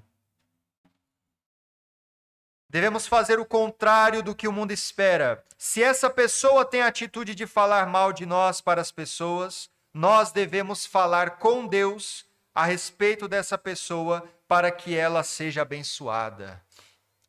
Devemos 2.69 3.07
fazer 3.07 3.39
o 3.39 3.45
contrário 3.45 4.21
do 4.21 4.35
que 4.35 4.47
o 4.47 4.51
mundo 4.51 4.71
espera. 4.71 5.43
Se 5.57 5.81
essa 5.81 6.07
pessoa 6.07 6.63
tem 6.63 6.83
a 6.83 6.87
atitude 6.87 7.33
de 7.33 7.47
falar 7.47 7.87
mal 7.87 8.13
de 8.13 8.27
nós 8.27 8.61
para 8.61 8.79
as 8.79 8.91
pessoas, 8.91 9.67
nós 9.91 10.31
devemos 10.31 10.85
falar 10.85 11.39
com 11.39 11.65
Deus 11.65 12.27
a 12.53 12.63
respeito 12.63 13.27
dessa 13.27 13.57
pessoa 13.57 14.23
para 14.47 14.69
que 14.69 14.95
ela 14.95 15.23
seja 15.23 15.63
abençoada. 15.63 16.61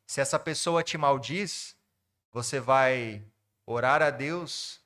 Se 0.06 0.20
essa 0.20 0.38
pessoa 0.38 0.82
te 0.82 0.98
maldiz, 0.98 1.74
você 2.30 2.60
vai 2.60 3.22
orar 3.68 4.02
a 4.02 4.10
Deus. 4.10 4.80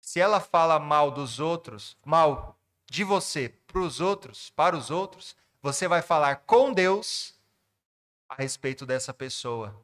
Se 0.00 0.20
ela 0.20 0.40
fala 0.40 0.78
mal 0.78 1.10
dos 1.10 1.40
outros, 1.40 1.96
mal 2.04 2.58
de 2.86 3.02
você 3.02 3.48
para 3.48 3.80
os 3.80 4.00
outros, 4.00 4.50
para 4.50 4.76
os 4.76 4.90
outros, 4.90 5.34
você 5.62 5.88
vai 5.88 6.02
falar 6.02 6.36
com 6.44 6.72
Deus 6.72 7.34
a 8.28 8.34
respeito 8.34 8.84
dessa 8.84 9.14
pessoa. 9.14 9.74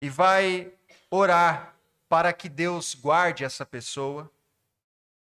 E 0.00 0.08
vai 0.08 0.72
orar 1.10 1.74
para 2.08 2.32
que 2.32 2.48
Deus 2.48 2.94
guarde 2.94 3.44
essa 3.44 3.66
pessoa 3.66 4.30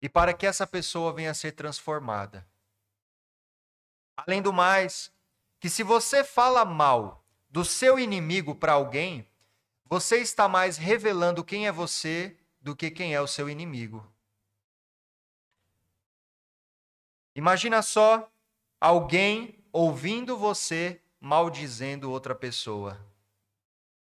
e 0.01 0.09
para 0.09 0.33
que 0.33 0.47
essa 0.47 0.67
pessoa 0.67 1.13
venha 1.13 1.33
a 1.33 1.35
ser 1.35 1.53
transformada. 1.53 2.47
Além 4.17 4.41
do 4.41 4.53
mais, 4.53 5.13
que 5.61 5.69
se 5.69 5.83
você 5.83 6.25
fala 6.25 6.65
mal 6.65 7.23
do 7.51 7.65
seu 7.65 7.99
inimigo 7.99 8.55
para 8.55 8.73
alguém, 8.73 9.27
você 9.95 10.19
está 10.19 10.49
mais 10.49 10.77
revelando 10.77 11.45
quem 11.45 11.69
é 11.69 11.73
você 11.73 12.37
do 12.61 12.75
que 12.75 12.91
quem 12.91 13.15
é 13.15 13.21
o 13.21 13.29
seu 13.29 13.49
inimigo. 13.49 14.05
Imagina 17.33 17.81
só 17.81 18.29
alguém 18.81 19.65
ouvindo 19.73 20.37
você 20.37 21.01
maldizendo 21.21 22.11
outra 22.11 22.35
pessoa. 22.35 22.99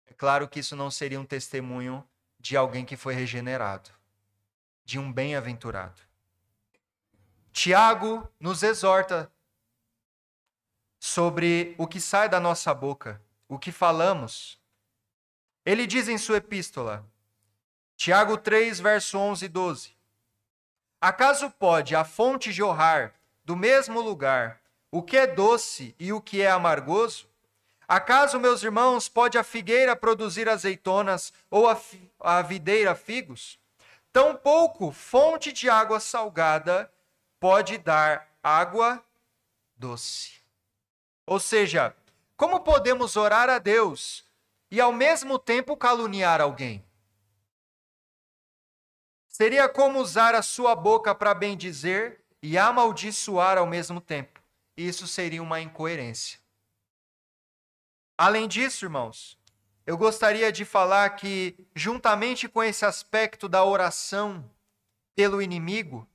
É 0.06 0.14
claro 0.14 0.48
que 0.48 0.60
isso 0.60 0.74
não 0.74 0.90
seria 0.90 1.20
um 1.20 1.26
testemunho 1.26 2.02
de 2.40 2.56
alguém 2.56 2.86
que 2.86 2.96
foi 2.96 3.12
regenerado, 3.12 3.90
de 4.86 4.98
um 4.98 5.12
bem-aventurado. 5.12 6.00
Tiago 7.52 8.26
nos 8.40 8.62
exorta 8.62 9.30
sobre 10.98 11.74
o 11.76 11.86
que 11.86 12.00
sai 12.00 12.30
da 12.30 12.40
nossa 12.40 12.72
boca, 12.72 13.20
o 13.46 13.58
que 13.58 13.70
falamos. 13.70 14.61
Ele 15.64 15.86
diz 15.86 16.08
em 16.08 16.18
sua 16.18 16.38
epístola, 16.38 17.04
Tiago 17.96 18.36
3, 18.36 18.80
verso 18.80 19.16
11 19.16 19.44
e 19.44 19.48
12: 19.48 19.96
Acaso 21.00 21.50
pode 21.50 21.94
a 21.94 22.04
fonte 22.04 22.50
jorrar 22.50 23.14
do 23.44 23.56
mesmo 23.56 24.00
lugar 24.00 24.60
o 24.90 25.02
que 25.02 25.16
é 25.16 25.26
doce 25.26 25.94
e 25.98 26.12
o 26.12 26.20
que 26.20 26.42
é 26.42 26.50
amargoso? 26.50 27.28
Acaso, 27.86 28.40
meus 28.40 28.62
irmãos, 28.62 29.08
pode 29.08 29.38
a 29.38 29.44
figueira 29.44 29.94
produzir 29.94 30.48
azeitonas 30.48 31.32
ou 31.50 31.68
a, 31.68 31.80
a 32.20 32.42
videira 32.42 32.94
figos? 32.94 33.58
Tampouco 34.12 34.90
fonte 34.90 35.52
de 35.52 35.70
água 35.70 36.00
salgada 36.00 36.92
pode 37.38 37.78
dar 37.78 38.28
água 38.42 39.02
doce. 39.76 40.32
Ou 41.26 41.40
seja, 41.40 41.94
como 42.36 42.60
podemos 42.60 43.16
orar 43.16 43.48
a 43.48 43.58
Deus 43.58 44.24
e 44.72 44.80
ao 44.80 44.90
mesmo 44.90 45.38
tempo 45.38 45.76
caluniar 45.76 46.40
alguém. 46.40 46.82
Seria 49.28 49.68
como 49.68 50.00
usar 50.00 50.34
a 50.34 50.40
sua 50.40 50.74
boca 50.74 51.14
para 51.14 51.34
bendizer 51.34 52.24
e 52.42 52.56
amaldiçoar 52.56 53.58
ao 53.58 53.66
mesmo 53.66 54.00
tempo. 54.00 54.42
Isso 54.74 55.06
seria 55.06 55.42
uma 55.42 55.60
incoerência. 55.60 56.40
Além 58.16 58.48
disso, 58.48 58.86
irmãos, 58.86 59.38
eu 59.86 59.98
gostaria 59.98 60.50
de 60.50 60.64
falar 60.64 61.10
que, 61.16 61.54
juntamente 61.74 62.48
com 62.48 62.62
esse 62.62 62.86
aspecto 62.86 63.50
da 63.50 63.62
oração 63.62 64.50
pelo 65.14 65.42
inimigo, 65.42 66.08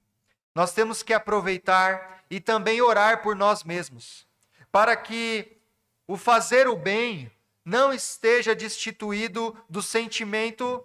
nós 0.55 0.73
temos 0.73 1.03
que 1.03 1.13
aproveitar 1.13 2.23
e 2.27 2.39
também 2.39 2.81
orar 2.81 3.21
por 3.21 3.35
nós 3.35 3.63
mesmos, 3.63 4.25
para 4.71 4.95
que 4.95 5.59
o 6.07 6.17
fazer 6.17 6.67
o 6.67 6.75
bem 6.75 7.31
não 7.67 7.91
esteja 7.91 8.55
destituído 8.55 9.53
do 9.69 9.81
sentimento, 9.81 10.81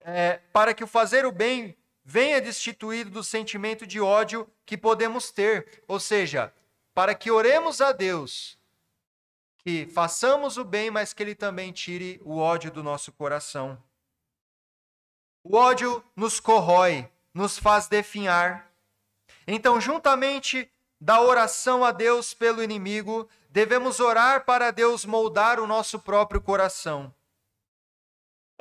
é, 0.00 0.42
para 0.52 0.74
que 0.74 0.84
o 0.84 0.86
fazer 0.86 1.24
o 1.24 1.32
bem 1.32 1.74
venha 2.04 2.42
destituído 2.42 3.08
do 3.08 3.24
sentimento 3.24 3.86
de 3.86 3.98
ódio 3.98 4.46
que 4.66 4.76
podemos 4.76 5.30
ter. 5.30 5.82
Ou 5.88 5.98
seja, 5.98 6.52
para 6.92 7.14
que 7.14 7.30
oremos 7.30 7.80
a 7.80 7.92
Deus, 7.92 8.58
que 9.56 9.86
façamos 9.86 10.58
o 10.58 10.64
bem, 10.64 10.90
mas 10.90 11.14
que 11.14 11.22
Ele 11.22 11.34
também 11.34 11.72
tire 11.72 12.20
o 12.22 12.36
ódio 12.36 12.70
do 12.70 12.82
nosso 12.82 13.10
coração. 13.10 13.82
O 15.42 15.56
ódio 15.56 16.04
nos 16.14 16.38
corrói, 16.38 17.10
nos 17.32 17.58
faz 17.58 17.88
definhar. 17.88 18.70
Então, 19.46 19.80
juntamente 19.80 20.70
da 21.00 21.22
oração 21.22 21.82
a 21.82 21.92
Deus 21.92 22.34
pelo 22.34 22.62
inimigo, 22.62 23.26
devemos 23.56 24.00
orar 24.00 24.44
para 24.44 24.70
Deus 24.70 25.06
moldar 25.06 25.58
o 25.58 25.66
nosso 25.66 25.98
próprio 25.98 26.42
coração. 26.42 27.10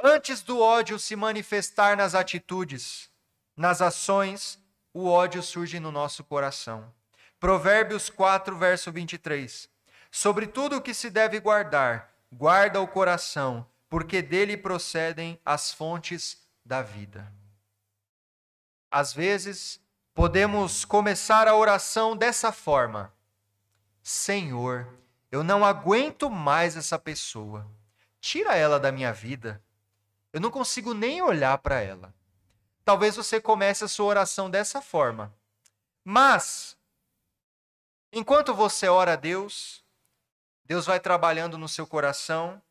Antes 0.01 0.41
do 0.41 0.61
ódio 0.61 0.97
se 0.97 1.17
manifestar 1.17 1.97
nas 1.97 2.15
atitudes, 2.15 3.11
nas 3.57 3.81
ações, 3.81 4.57
o 4.93 5.09
ódio 5.09 5.43
surge 5.43 5.81
no 5.81 5.91
nosso 5.91 6.23
coração. 6.23 6.93
Provérbios 7.41 8.09
4, 8.09 8.57
verso 8.57 8.89
23. 8.89 9.67
Sobre 10.09 10.47
tudo 10.47 10.77
o 10.77 10.81
que 10.81 10.93
se 10.93 11.09
deve 11.09 11.41
guardar, 11.41 12.13
guarda 12.31 12.79
o 12.79 12.87
coração, 12.87 13.67
porque 13.89 14.21
dele 14.21 14.55
procedem 14.55 15.37
as 15.43 15.73
fontes 15.73 16.37
da 16.63 16.81
vida. 16.81 17.29
Às 18.89 19.11
vezes, 19.11 19.77
podemos 20.13 20.85
começar 20.85 21.49
a 21.49 21.55
oração 21.57 22.15
dessa 22.15 22.53
forma: 22.53 23.13
Senhor, 24.07 24.87
eu 25.31 25.43
não 25.43 25.65
aguento 25.65 26.29
mais 26.29 26.77
essa 26.77 26.99
pessoa. 26.99 27.67
Tira 28.21 28.55
ela 28.55 28.79
da 28.79 28.91
minha 28.91 29.11
vida. 29.11 29.59
Eu 30.31 30.39
não 30.39 30.51
consigo 30.51 30.93
nem 30.93 31.23
olhar 31.23 31.57
para 31.57 31.81
ela. 31.81 32.13
Talvez 32.83 33.15
você 33.15 33.41
comece 33.41 33.83
a 33.83 33.87
sua 33.87 34.05
oração 34.05 34.47
dessa 34.47 34.79
forma. 34.79 35.33
Mas, 36.03 36.77
enquanto 38.13 38.53
você 38.53 38.87
ora 38.87 39.13
a 39.13 39.15
Deus, 39.15 39.83
Deus 40.65 40.85
vai 40.85 40.99
trabalhando 40.99 41.57
no 41.57 41.67
seu 41.67 41.87
coração 41.87 42.61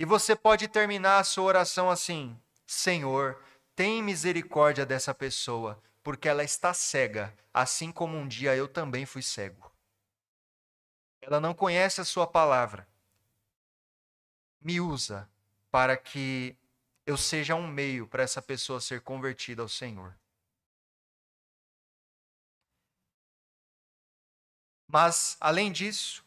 e 0.00 0.04
você 0.04 0.34
pode 0.34 0.66
terminar 0.66 1.20
a 1.20 1.24
sua 1.24 1.44
oração 1.44 1.88
assim: 1.88 2.36
Senhor, 2.66 3.40
tem 3.76 4.02
misericórdia 4.02 4.84
dessa 4.84 5.14
pessoa, 5.14 5.80
porque 6.02 6.28
ela 6.28 6.42
está 6.42 6.74
cega, 6.74 7.32
assim 7.54 7.92
como 7.92 8.16
um 8.16 8.26
dia 8.26 8.56
eu 8.56 8.66
também 8.66 9.06
fui 9.06 9.22
cego. 9.22 9.75
Ela 11.26 11.40
não 11.40 11.52
conhece 11.52 12.00
a 12.00 12.04
sua 12.04 12.24
palavra. 12.24 12.86
Me 14.60 14.80
usa 14.80 15.28
para 15.72 15.96
que 15.96 16.56
eu 17.04 17.16
seja 17.16 17.56
um 17.56 17.66
meio 17.66 18.06
para 18.06 18.22
essa 18.22 18.40
pessoa 18.40 18.80
ser 18.80 19.00
convertida 19.00 19.60
ao 19.60 19.68
Senhor. 19.68 20.16
Mas, 24.86 25.36
além 25.40 25.72
disso, 25.72 26.24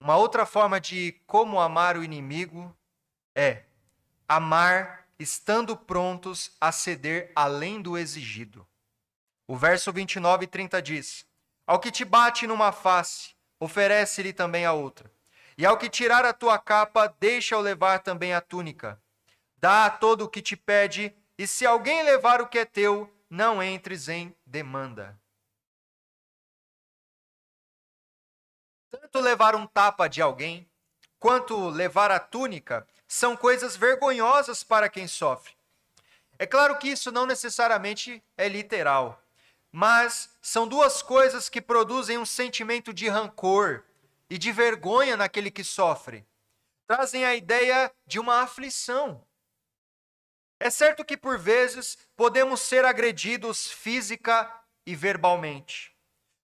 uma 0.00 0.16
outra 0.16 0.46
forma 0.46 0.80
de 0.80 1.12
como 1.26 1.60
amar 1.60 1.98
o 1.98 2.02
inimigo 2.02 2.74
é 3.34 3.64
amar 4.26 5.06
estando 5.18 5.76
prontos 5.76 6.56
a 6.58 6.72
ceder 6.72 7.30
além 7.36 7.82
do 7.82 7.98
exigido. 7.98 8.66
O 9.46 9.58
verso 9.58 9.92
29 9.92 10.44
e 10.44 10.48
30 10.48 10.80
diz: 10.80 11.26
Ao 11.66 11.78
que 11.78 11.92
te 11.92 12.02
bate 12.02 12.46
numa 12.46 12.72
face, 12.72 13.34
oferece-lhe 13.62 14.32
também 14.32 14.66
a 14.66 14.72
outra. 14.72 15.08
E 15.56 15.64
ao 15.64 15.78
que 15.78 15.88
tirar 15.88 16.24
a 16.24 16.32
tua 16.32 16.58
capa, 16.58 17.06
deixa-o 17.20 17.60
levar 17.60 18.00
também 18.00 18.34
a 18.34 18.40
túnica. 18.40 19.00
Dá 19.56 19.86
a 19.86 19.90
todo 19.90 20.22
o 20.22 20.28
que 20.28 20.42
te 20.42 20.56
pede, 20.56 21.14
e 21.38 21.46
se 21.46 21.64
alguém 21.64 22.02
levar 22.02 22.40
o 22.40 22.48
que 22.48 22.58
é 22.58 22.64
teu, 22.64 23.08
não 23.30 23.62
entres 23.62 24.08
em 24.08 24.34
demanda. 24.44 25.16
Tanto 28.90 29.20
levar 29.20 29.54
um 29.54 29.64
tapa 29.64 30.08
de 30.08 30.20
alguém, 30.20 30.68
quanto 31.20 31.68
levar 31.68 32.10
a 32.10 32.18
túnica, 32.18 32.84
são 33.06 33.36
coisas 33.36 33.76
vergonhosas 33.76 34.64
para 34.64 34.88
quem 34.88 35.06
sofre. 35.06 35.54
É 36.36 36.46
claro 36.46 36.78
que 36.78 36.88
isso 36.88 37.12
não 37.12 37.26
necessariamente 37.26 38.20
é 38.36 38.48
literal, 38.48 39.22
mas 39.72 40.36
são 40.42 40.68
duas 40.68 41.02
coisas 41.02 41.48
que 41.48 41.60
produzem 41.60 42.18
um 42.18 42.26
sentimento 42.26 42.92
de 42.92 43.08
rancor 43.08 43.84
e 44.28 44.36
de 44.36 44.52
vergonha 44.52 45.16
naquele 45.16 45.50
que 45.50 45.64
sofre. 45.64 46.26
Trazem 46.86 47.24
a 47.24 47.34
ideia 47.34 47.90
de 48.06 48.20
uma 48.20 48.42
aflição. 48.42 49.26
É 50.60 50.68
certo 50.68 51.04
que 51.04 51.16
por 51.16 51.38
vezes 51.38 51.96
podemos 52.14 52.60
ser 52.60 52.84
agredidos 52.84 53.72
física 53.72 54.62
e 54.86 54.94
verbalmente. 54.94 55.96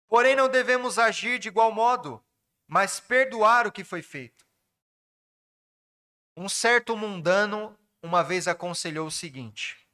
Porém, 0.08 0.34
não 0.34 0.48
devemos 0.48 0.98
agir 0.98 1.38
de 1.38 1.48
igual 1.48 1.70
modo, 1.70 2.24
mas 2.66 2.98
perdoar 2.98 3.66
o 3.66 3.72
que 3.72 3.84
foi 3.84 4.00
feito. 4.00 4.46
Um 6.34 6.48
certo 6.48 6.96
mundano 6.96 7.78
uma 8.02 8.22
vez 8.22 8.48
aconselhou 8.48 9.06
o 9.06 9.10
seguinte: 9.10 9.87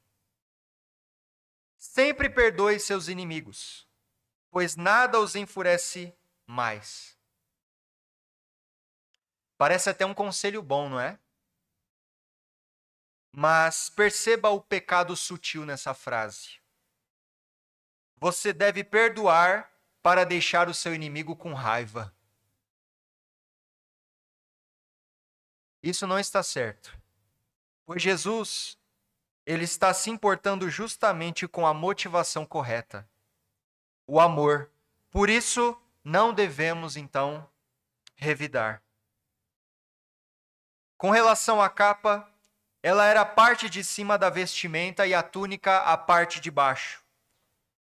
Sempre 1.85 2.29
perdoe 2.29 2.79
seus 2.79 3.07
inimigos, 3.07 3.87
pois 4.49 4.75
nada 4.75 5.19
os 5.19 5.35
enfurece 5.35 6.17
mais. 6.47 7.15
Parece 9.55 9.91
até 9.91 10.03
um 10.03 10.13
conselho 10.13 10.63
bom, 10.63 10.89
não 10.89 10.99
é? 10.99 11.19
Mas 13.31 13.87
perceba 13.89 14.49
o 14.49 14.59
pecado 14.59 15.15
sutil 15.15 15.63
nessa 15.63 15.93
frase. 15.93 16.59
Você 18.17 18.51
deve 18.51 18.83
perdoar 18.83 19.71
para 20.01 20.25
deixar 20.25 20.67
o 20.67 20.73
seu 20.73 20.93
inimigo 20.93 21.35
com 21.35 21.53
raiva. 21.53 22.13
Isso 25.83 26.07
não 26.07 26.17
está 26.17 26.41
certo. 26.41 26.99
Pois 27.85 28.01
Jesus, 28.01 28.75
ele 29.45 29.63
está 29.63 29.93
se 29.93 30.09
importando 30.09 30.69
justamente 30.69 31.47
com 31.47 31.67
a 31.67 31.73
motivação 31.73 32.45
correta, 32.45 33.07
o 34.07 34.19
amor. 34.19 34.71
Por 35.11 35.29
isso, 35.29 35.79
não 36.03 36.33
devemos 36.33 36.97
então 36.97 37.47
revidar. 38.15 38.81
Com 40.97 41.11
relação 41.11 41.61
à 41.61 41.69
capa, 41.69 42.27
ela 42.81 43.05
era 43.05 43.21
a 43.21 43.25
parte 43.25 43.69
de 43.69 43.83
cima 43.83 44.17
da 44.17 44.29
vestimenta 44.29 45.05
e 45.05 45.13
a 45.13 45.21
túnica 45.21 45.79
a 45.79 45.97
parte 45.97 46.39
de 46.39 46.49
baixo. 46.49 47.03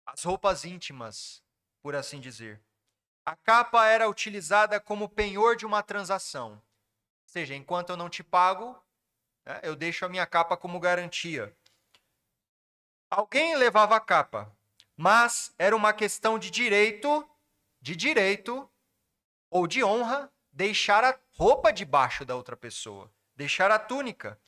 As 0.06 0.24
roupas 0.24 0.64
íntimas, 0.64 1.42
por 1.82 1.94
assim 1.94 2.20
dizer. 2.20 2.60
A 3.24 3.36
capa 3.36 3.86
era 3.86 4.08
utilizada 4.08 4.80
como 4.80 5.08
penhor 5.08 5.56
de 5.56 5.66
uma 5.66 5.82
transação. 5.82 6.52
Ou 6.52 6.60
seja, 7.26 7.54
enquanto 7.54 7.90
eu 7.90 7.96
não 7.96 8.08
te 8.08 8.22
pago, 8.22 8.80
né, 9.44 9.60
eu 9.62 9.74
deixo 9.76 10.04
a 10.04 10.08
minha 10.08 10.26
capa 10.26 10.56
como 10.56 10.80
garantia. 10.80 11.54
Alguém 13.10 13.56
levava 13.56 13.96
a 13.96 14.00
capa, 14.00 14.54
mas 14.96 15.52
era 15.58 15.74
uma 15.74 15.92
questão 15.92 16.38
de 16.38 16.50
direito, 16.50 17.28
de 17.80 17.96
direito 17.96 18.70
ou 19.50 19.66
de 19.66 19.82
honra, 19.82 20.32
deixar 20.52 21.02
a 21.04 21.18
roupa 21.36 21.72
debaixo 21.72 22.24
da 22.24 22.36
outra 22.36 22.56
pessoa, 22.56 23.12
deixar 23.34 23.70
a 23.70 23.78
túnica. 23.78 24.40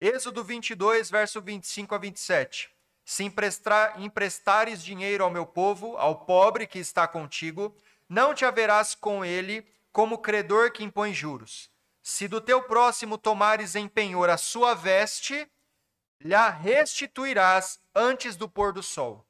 Êxodo 0.00 0.42
22, 0.42 1.10
verso 1.10 1.42
25 1.42 1.94
a 1.94 1.98
27. 1.98 2.74
Se 3.04 3.24
emprestar, 3.24 4.00
emprestares 4.00 4.82
dinheiro 4.82 5.24
ao 5.24 5.30
meu 5.30 5.44
povo, 5.44 5.96
ao 5.96 6.24
pobre 6.24 6.66
que 6.66 6.78
está 6.78 7.06
contigo, 7.06 7.76
não 8.08 8.32
te 8.32 8.44
haverás 8.44 8.94
com 8.94 9.24
ele 9.24 9.66
como 9.92 10.18
credor 10.18 10.72
que 10.72 10.84
impõe 10.84 11.12
juros. 11.12 11.69
Se 12.02 12.26
do 12.26 12.40
teu 12.40 12.62
próximo 12.62 13.18
tomares 13.18 13.74
em 13.74 13.88
penhor 13.88 14.30
a 14.30 14.36
sua 14.36 14.74
veste, 14.74 15.50
lhe 16.20 16.50
restituirás 16.50 17.80
antes 17.94 18.36
do 18.36 18.48
pôr 18.48 18.72
do 18.72 18.82
sol, 18.82 19.26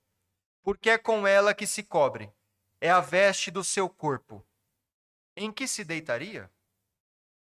porque 0.62 0.90
é 0.90 0.98
com 0.98 1.26
ela 1.26 1.54
que 1.54 1.66
se 1.66 1.82
cobre, 1.82 2.32
é 2.80 2.90
a 2.90 3.00
veste 3.00 3.50
do 3.50 3.62
seu 3.62 3.88
corpo. 3.88 4.44
Em 5.36 5.52
que 5.52 5.66
se 5.66 5.84
deitaria? 5.84 6.50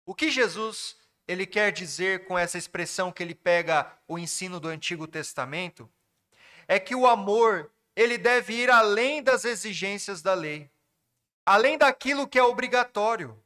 O 0.06 0.14
que 0.14 0.30
Jesus 0.30 0.98
ele 1.28 1.46
quer 1.46 1.72
dizer 1.72 2.26
com 2.26 2.38
essa 2.38 2.58
expressão 2.58 3.12
que 3.12 3.22
ele 3.22 3.36
pega 3.36 3.96
o 4.08 4.18
ensino 4.18 4.60
do 4.60 4.68
Antigo 4.68 5.08
Testamento 5.08 5.88
é 6.68 6.80
que 6.80 6.96
o 6.96 7.06
amor 7.06 7.72
ele 7.96 8.18
deve 8.18 8.54
ir 8.54 8.72
além 8.72 9.22
das 9.22 9.46
exigências 9.46 10.24
da 10.24 10.34
lei, 10.34 10.72
além 11.46 11.78
daquilo 11.78 12.28
que 12.28 12.40
é 12.40 12.44
obrigatório. 12.44 13.40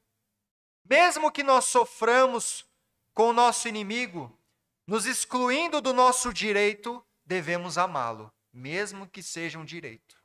Mesmo 0.90 1.32
que 1.32 1.44
nós 1.44 1.66
soframos 1.66 2.66
com 3.14 3.30
o 3.30 3.34
nosso 3.34 3.68
inimigo, 3.68 4.38
nos 4.86 5.06
excluindo 5.06 5.82
do 5.82 5.94
nosso 5.94 6.34
direito, 6.34 7.04
devemos 7.26 7.78
amá-lo, 7.78 8.32
mesmo 8.52 9.08
que 9.08 9.24
seja 9.24 9.58
um 9.58 9.66
direito. 9.66 10.22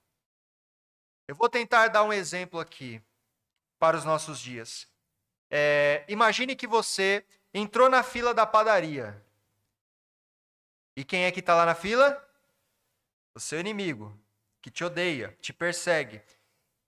Eu 1.28 1.34
vou 1.34 1.48
tentar 1.48 1.88
dar 1.88 2.02
um 2.02 2.12
exemplo 2.12 2.58
aqui 2.58 3.00
para 3.78 3.96
os 3.96 4.04
nossos 4.04 4.40
dias. 4.40 4.88
É, 5.50 6.04
imagine 6.08 6.56
que 6.56 6.66
você 6.66 7.24
entrou 7.54 7.88
na 7.88 8.02
fila 8.02 8.34
da 8.34 8.46
padaria. 8.46 9.22
E 10.96 11.04
quem 11.04 11.24
é 11.24 11.30
que 11.30 11.40
está 11.40 11.54
lá 11.54 11.64
na 11.64 11.74
fila? 11.74 12.24
O 13.34 13.40
seu 13.40 13.60
inimigo, 13.60 14.18
que 14.60 14.70
te 14.70 14.82
odeia, 14.82 15.36
te 15.40 15.52
persegue. 15.52 16.20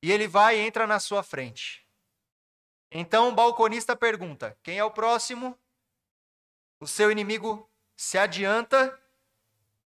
E 0.02 0.10
ele 0.10 0.26
vai 0.26 0.58
e 0.58 0.60
entra 0.60 0.86
na 0.86 0.98
sua 0.98 1.22
frente. 1.22 1.79
Então 2.90 3.28
o 3.28 3.34
balconista 3.34 3.94
pergunta: 3.94 4.58
quem 4.62 4.78
é 4.78 4.84
o 4.84 4.90
próximo? 4.90 5.58
O 6.80 6.86
seu 6.86 7.10
inimigo 7.10 7.70
se 7.96 8.18
adianta. 8.18 8.98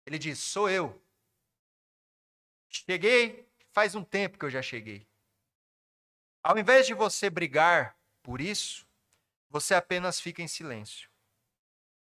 Ele 0.05 0.17
diz: 0.17 0.39
sou 0.39 0.69
eu. 0.69 1.01
Cheguei, 2.67 3.47
faz 3.71 3.95
um 3.95 4.03
tempo 4.03 4.37
que 4.37 4.45
eu 4.45 4.49
já 4.49 4.61
cheguei. 4.61 5.07
Ao 6.43 6.57
invés 6.57 6.87
de 6.87 6.93
você 6.93 7.29
brigar 7.29 7.97
por 8.21 8.41
isso, 8.41 8.87
você 9.49 9.73
apenas 9.73 10.19
fica 10.19 10.41
em 10.41 10.47
silêncio. 10.47 11.09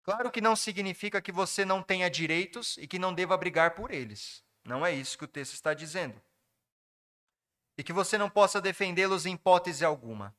Claro 0.03 0.31
que 0.31 0.41
não 0.41 0.55
significa 0.55 1.21
que 1.21 1.31
você 1.31 1.63
não 1.63 1.81
tenha 1.81 2.09
direitos 2.09 2.77
e 2.77 2.87
que 2.87 2.99
não 2.99 3.13
deva 3.13 3.37
brigar 3.37 3.75
por 3.75 3.91
eles. 3.91 4.43
Não 4.63 4.85
é 4.85 4.91
isso 4.91 5.17
que 5.17 5.25
o 5.25 5.27
texto 5.27 5.53
está 5.53 5.73
dizendo. 5.73 6.21
E 7.77 7.83
que 7.83 7.93
você 7.93 8.17
não 8.17 8.29
possa 8.29 8.59
defendê-los 8.59 9.25
em 9.25 9.33
hipótese 9.33 9.85
alguma. 9.85 10.35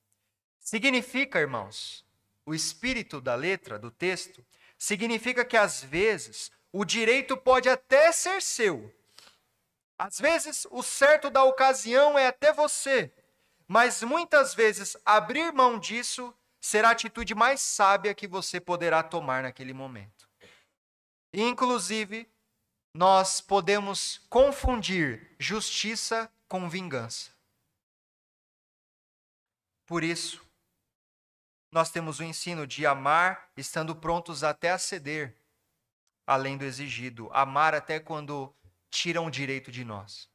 Significa, 0.62 1.40
irmãos, 1.40 2.04
o 2.46 2.54
espírito 2.54 3.20
da 3.20 3.34
letra, 3.34 3.78
do 3.78 3.90
texto, 3.90 4.44
significa 4.78 5.44
que 5.44 5.56
às 5.56 5.82
vezes 5.82 6.50
o 6.72 6.84
direito 6.84 7.36
pode 7.36 7.68
até 7.68 8.10
ser 8.12 8.40
seu. 8.40 8.94
Às 9.98 10.18
vezes, 10.18 10.66
o 10.70 10.82
certo 10.82 11.28
da 11.28 11.44
ocasião 11.44 12.18
é 12.18 12.28
até 12.28 12.52
você, 12.52 13.12
mas 13.68 14.02
muitas 14.02 14.54
vezes 14.54 14.96
abrir 15.04 15.52
mão 15.52 15.78
disso 15.78 16.34
será 16.60 16.88
a 16.88 16.92
atitude 16.92 17.34
mais 17.34 17.60
sábia 17.60 18.14
que 18.14 18.26
você 18.26 18.60
poderá 18.60 19.02
tomar 19.02 19.42
naquele 19.42 19.72
momento. 19.72 20.28
Inclusive, 21.32 22.28
nós 22.94 23.40
podemos 23.40 24.18
confundir 24.28 25.34
justiça 25.38 26.32
com 26.48 26.68
vingança. 26.68 27.30
Por 29.86 30.04
isso, 30.04 30.44
nós 31.72 31.90
temos 31.90 32.20
o 32.20 32.24
ensino 32.24 32.66
de 32.66 32.86
amar 32.86 33.50
estando 33.56 33.96
prontos 33.96 34.44
até 34.44 34.70
a 34.70 34.78
ceder, 34.78 35.34
além 36.26 36.58
do 36.58 36.66
exigido, 36.66 37.30
amar 37.32 37.74
até 37.74 37.98
quando 37.98 38.54
tiram 38.90 39.26
o 39.26 39.30
direito 39.30 39.72
de 39.72 39.82
nós. 39.82 40.30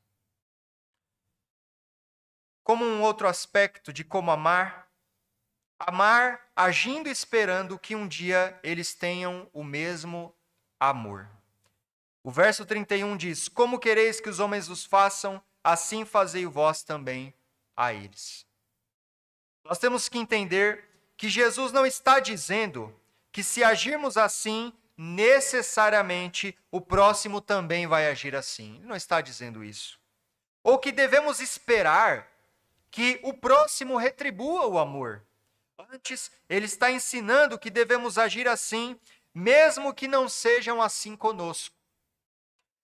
Como 2.63 2.83
um 2.83 3.03
outro 3.03 3.27
aspecto 3.27 3.93
de 3.93 4.03
como 4.03 4.31
amar, 4.31 4.91
amar 5.79 6.51
agindo 6.55 7.07
esperando 7.07 7.77
que 7.77 7.95
um 7.95 8.07
dia 8.07 8.59
eles 8.63 8.95
tenham 8.95 9.47
o 9.53 9.63
mesmo 9.63 10.35
amor. 10.79 11.29
O 12.23 12.31
verso 12.31 12.65
31 12.65 13.15
diz: 13.15 13.47
Como 13.47 13.79
quereis 13.79 14.19
que 14.19 14.27
os 14.27 14.39
homens 14.39 14.69
os 14.69 14.83
façam, 14.83 15.41
assim 15.63 16.03
fazei 16.03 16.47
vós 16.47 16.83
também 16.83 17.33
a 17.75 17.93
eles. 17.93 18.45
Nós 19.63 19.77
temos 19.77 20.09
que 20.09 20.17
entender 20.17 20.86
que 21.17 21.27
Jesus 21.27 21.71
não 21.71 21.85
está 21.85 22.19
dizendo 22.19 22.95
que 23.31 23.43
se 23.43 23.63
agirmos 23.63 24.15
assim, 24.15 24.71
necessariamente 24.95 26.57
o 26.71 26.79
próximo 26.79 27.41
também 27.41 27.87
vai 27.87 28.07
agir 28.07 28.35
assim. 28.35 28.75
Ele 28.77 28.85
não 28.85 28.95
está 28.95 29.19
dizendo 29.19 29.63
isso. 29.63 29.99
Ou 30.63 30.77
que 30.77 30.91
devemos 30.91 31.39
esperar 31.39 32.31
que 32.91 33.19
o 33.23 33.33
próximo 33.33 33.97
retribua 33.97 34.67
o 34.67 34.77
amor. 34.77 35.25
Antes, 35.91 36.31
ele 36.49 36.65
está 36.65 36.91
ensinando 36.91 37.59
que 37.59 37.69
devemos 37.69 38.17
agir 38.17 38.47
assim, 38.47 38.99
mesmo 39.33 39.93
que 39.93 40.07
não 40.07 40.27
sejam 40.27 40.81
assim 40.81 41.15
conosco. 41.15 41.75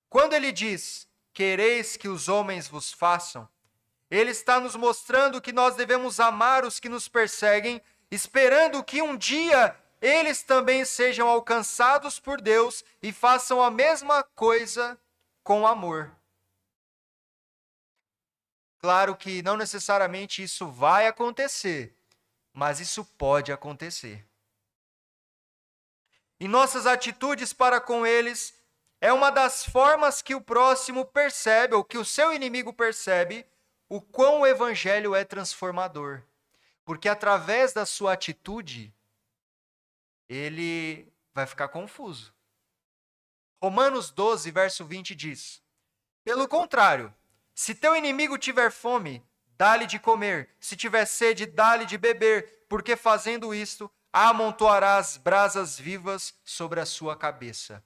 Quando 0.10 0.34
ele 0.34 0.52
diz: 0.52 1.08
Quereis 1.34 1.98
que 1.98 2.08
os 2.08 2.30
homens 2.30 2.68
vos 2.68 2.94
façam, 2.94 3.50
ele 4.10 4.30
está 4.30 4.60
nos 4.60 4.76
mostrando 4.76 5.42
que 5.42 5.52
nós 5.52 5.76
devemos 5.76 6.20
amar 6.20 6.64
os 6.64 6.80
que 6.80 6.88
nos 6.88 7.08
perseguem, 7.08 7.82
esperando 8.14 8.84
que 8.84 9.02
um 9.02 9.18
dia 9.18 9.76
eles 10.02 10.44
também 10.44 10.86
sejam 10.86 11.28
alcançados 11.28 12.20
por 12.20 12.42
Deus 12.42 12.84
e 13.02 13.12
façam 13.12 13.62
a 13.62 13.72
mesma 13.72 14.22
coisa 14.22 15.00
com 15.44 15.66
amor. 15.66 16.12
Claro 18.80 19.16
que 19.16 19.42
não 19.42 19.56
necessariamente 19.56 20.44
isso 20.44 20.68
vai 20.68 21.08
acontecer, 21.08 21.96
mas 22.54 22.80
isso 22.80 23.06
pode 23.18 23.52
acontecer. 23.52 24.26
E 26.40 26.48
nossas 26.48 26.86
atitudes 26.86 27.54
para 27.54 27.80
com 27.80 28.06
eles 28.06 28.54
é 29.00 29.12
uma 29.12 29.30
das 29.30 29.66
formas 29.66 30.22
que 30.22 30.36
o 30.36 30.42
próximo 30.42 31.06
percebe, 31.06 31.76
ou 31.76 31.84
que 31.84 31.98
o 31.98 32.06
seu 32.06 32.34
inimigo 32.34 32.74
percebe, 32.74 33.46
o 33.88 34.02
quão 34.02 34.42
o 34.42 34.48
evangelho 34.48 35.16
é 35.16 35.24
transformador. 35.24 36.22
Porque 36.86 37.08
através 37.08 37.74
da 37.74 37.86
sua 37.86 38.14
atitude, 38.14 38.94
ele 40.28 41.12
vai 41.34 41.46
ficar 41.46 41.68
confuso. 41.70 42.34
Romanos 43.62 44.12
12, 44.12 44.52
verso 44.52 44.86
20 44.86 45.16
diz: 45.16 45.62
Pelo 46.24 46.48
contrário, 46.48 47.14
se 47.56 47.74
teu 47.74 47.96
inimigo 47.96 48.38
tiver 48.38 48.72
fome, 48.72 49.26
dá-lhe 49.58 49.86
de 49.86 50.00
comer, 50.00 50.50
se 50.60 50.76
tiver 50.76 51.06
sede, 51.06 51.46
dá-lhe 51.46 51.86
de 51.86 51.98
beber, 51.98 52.66
porque 52.68 52.96
fazendo 52.96 53.54
isto, 53.54 53.90
amontoarás 54.12 55.18
brasas 55.18 55.80
vivas 55.80 56.34
sobre 56.44 56.80
a 56.80 56.86
sua 56.86 57.16
cabeça. 57.16 57.84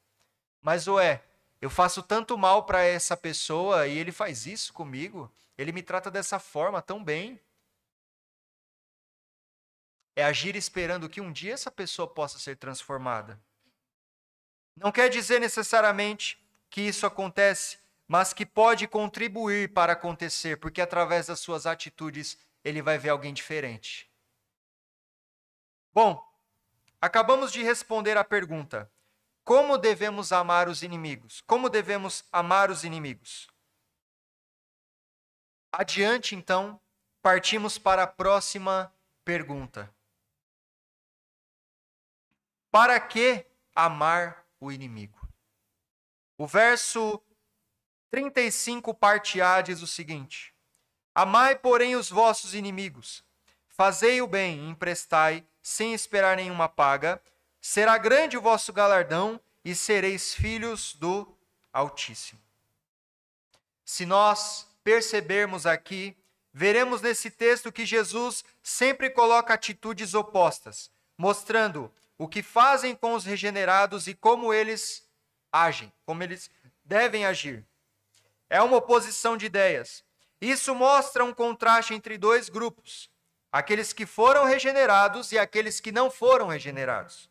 Mas, 0.62 0.88
ué, 0.88 1.24
eu 1.62 1.70
faço 1.70 2.02
tanto 2.02 2.38
mal 2.38 2.66
para 2.66 2.84
essa 2.84 3.16
pessoa 3.16 3.88
e 3.88 3.98
ele 3.98 4.12
faz 4.12 4.46
isso 4.46 4.74
comigo? 4.74 5.32
Ele 5.58 5.72
me 5.72 5.82
trata 5.82 6.12
dessa 6.12 6.40
forma 6.40 6.82
tão 6.82 7.04
bem? 7.04 7.40
É 10.18 10.24
agir 10.24 10.56
esperando 10.56 11.08
que 11.08 11.22
um 11.22 11.32
dia 11.32 11.54
essa 11.54 11.70
pessoa 11.70 12.12
possa 12.12 12.40
ser 12.40 12.58
transformada. 12.58 13.40
Não 14.76 14.92
quer 14.92 15.12
dizer 15.12 15.40
necessariamente 15.40 16.44
que 16.72 16.82
isso 16.82 17.06
acontece, 17.06 17.78
mas 18.08 18.34
que 18.34 18.44
pode 18.44 18.88
contribuir 18.88 19.72
para 19.76 19.94
acontecer, 19.94 20.58
porque 20.58 20.82
através 20.82 21.28
das 21.28 21.40
suas 21.40 21.68
atitudes 21.68 22.36
ele 22.64 22.82
vai 22.82 22.98
ver 22.98 23.10
alguém 23.10 23.32
diferente. 23.32 24.12
Bom, 25.94 26.28
acabamos 27.00 27.52
de 27.52 27.62
responder 27.62 28.18
à 28.18 28.24
pergunta: 28.24 28.92
como 29.44 29.78
devemos 29.78 30.32
amar 30.32 30.68
os 30.68 30.82
inimigos? 30.82 31.42
Como 31.42 31.70
devemos 31.70 32.26
amar 32.32 32.72
os 32.72 32.84
inimigos? 32.84 33.48
Adiante, 35.72 36.34
então, 36.34 36.82
partimos 37.22 37.78
para 37.78 38.02
a 38.02 38.08
próxima 38.08 38.92
pergunta. 39.24 39.96
Para 42.72 43.00
que 43.00 43.46
amar 43.76 44.46
o 44.60 44.72
inimigo? 44.72 45.28
O 46.38 46.46
verso 46.46 47.22
35, 48.12 48.94
parte 48.94 49.42
A, 49.42 49.62
diz 49.62 49.82
o 49.82 49.88
seguinte: 49.88 50.54
Amai, 51.14 51.56
porém, 51.56 51.96
os 51.96 52.10
vossos 52.10 52.54
inimigos, 52.54 53.24
fazei 53.68 54.22
o 54.22 54.28
bem 54.28 54.60
e 54.60 54.70
emprestai, 54.70 55.46
sem 55.62 55.94
esperar 55.94 56.38
nenhuma 56.38 56.70
paga 56.70 57.22
será 57.68 57.98
grande 57.98 58.38
o 58.38 58.42
vosso 58.42 58.72
galardão 58.72 59.40
e 59.64 59.76
sereis 59.76 60.34
filhos 60.34 60.96
do 60.96 61.28
Altíssimo. 61.74 62.40
Se 63.84 64.06
nós 64.06 64.66
percebermos 64.86 65.66
aqui, 65.66 66.16
veremos 66.54 67.02
nesse 67.02 67.30
texto 67.30 67.70
que 67.70 67.86
Jesus 67.86 68.46
sempre 68.64 69.10
coloca 69.10 69.54
atitudes 69.54 70.14
opostas, 70.14 70.90
mostrando 71.18 71.94
o 72.18 72.28
que 72.28 72.42
fazem 72.42 72.96
com 72.96 73.14
os 73.14 73.26
regenerados 73.26 74.08
e 74.08 74.14
como 74.14 74.54
eles 74.54 75.08
agem, 75.52 75.92
como 76.06 76.24
eles 76.24 76.50
devem 76.84 77.26
agir. 77.26 77.66
É 78.50 78.62
uma 78.62 78.78
oposição 78.78 79.38
de 79.38 79.46
ideias. 79.46 80.04
Isso 80.40 80.74
mostra 80.74 81.24
um 81.24 81.34
contraste 81.34 81.94
entre 81.94 82.18
dois 82.18 82.50
grupos: 82.50 83.10
aqueles 83.52 83.94
que 83.94 84.06
foram 84.06 84.46
regenerados 84.46 85.32
e 85.32 85.38
aqueles 85.38 85.80
que 85.80 85.92
não 85.92 86.10
foram 86.10 86.48
regenerados. 86.48 87.30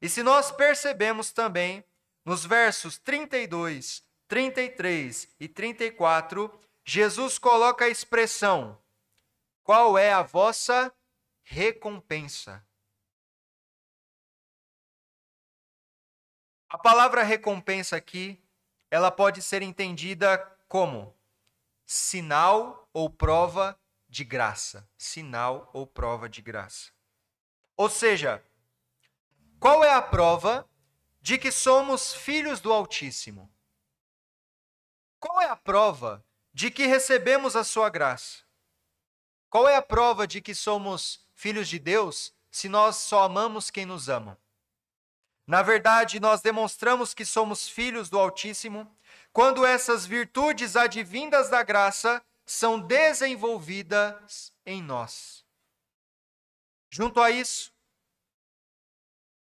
E 0.00 0.08
se 0.08 0.22
nós 0.22 0.50
percebemos 0.50 1.32
também, 1.32 1.84
nos 2.24 2.44
versos 2.44 2.98
32, 2.98 4.02
33 4.28 5.28
e 5.40 5.48
34, 5.48 6.60
Jesus 6.84 7.38
coloca 7.38 7.84
a 7.84 7.88
expressão: 7.88 8.78
Qual 9.62 9.98
é 9.98 10.12
a 10.12 10.22
vossa 10.22 10.92
recompensa? 11.42 12.64
A 16.68 16.76
palavra 16.76 17.22
recompensa 17.22 17.96
aqui, 17.96 18.38
ela 18.90 19.10
pode 19.10 19.40
ser 19.40 19.62
entendida 19.62 20.38
como 20.68 21.16
sinal 21.86 22.86
ou 22.92 23.08
prova 23.08 23.78
de 24.06 24.22
graça. 24.22 24.86
Sinal 24.96 25.70
ou 25.72 25.86
prova 25.86 26.28
de 26.28 26.42
graça. 26.42 26.90
Ou 27.74 27.88
seja, 27.88 28.44
qual 29.58 29.82
é 29.82 29.90
a 29.90 30.02
prova 30.02 30.68
de 31.22 31.38
que 31.38 31.50
somos 31.50 32.12
filhos 32.12 32.60
do 32.60 32.70
Altíssimo? 32.70 33.50
Qual 35.18 35.40
é 35.40 35.46
a 35.46 35.56
prova 35.56 36.22
de 36.52 36.70
que 36.70 36.86
recebemos 36.86 37.56
a 37.56 37.64
sua 37.64 37.88
graça? 37.88 38.42
Qual 39.48 39.66
é 39.66 39.74
a 39.74 39.82
prova 39.82 40.26
de 40.26 40.42
que 40.42 40.54
somos 40.54 41.26
filhos 41.34 41.66
de 41.66 41.78
Deus 41.78 42.34
se 42.50 42.68
nós 42.68 42.96
só 42.96 43.22
amamos 43.22 43.70
quem 43.70 43.86
nos 43.86 44.08
ama? 44.08 44.38
Na 45.48 45.62
verdade, 45.62 46.20
nós 46.20 46.42
demonstramos 46.42 47.14
que 47.14 47.24
somos 47.24 47.66
filhos 47.66 48.10
do 48.10 48.18
Altíssimo 48.18 48.86
quando 49.32 49.64
essas 49.64 50.04
virtudes 50.04 50.76
advindas 50.76 51.48
da 51.48 51.62
graça 51.62 52.22
são 52.44 52.78
desenvolvidas 52.78 54.52
em 54.66 54.82
nós. 54.82 55.42
Junto 56.90 57.18
a 57.18 57.30
isso, 57.30 57.72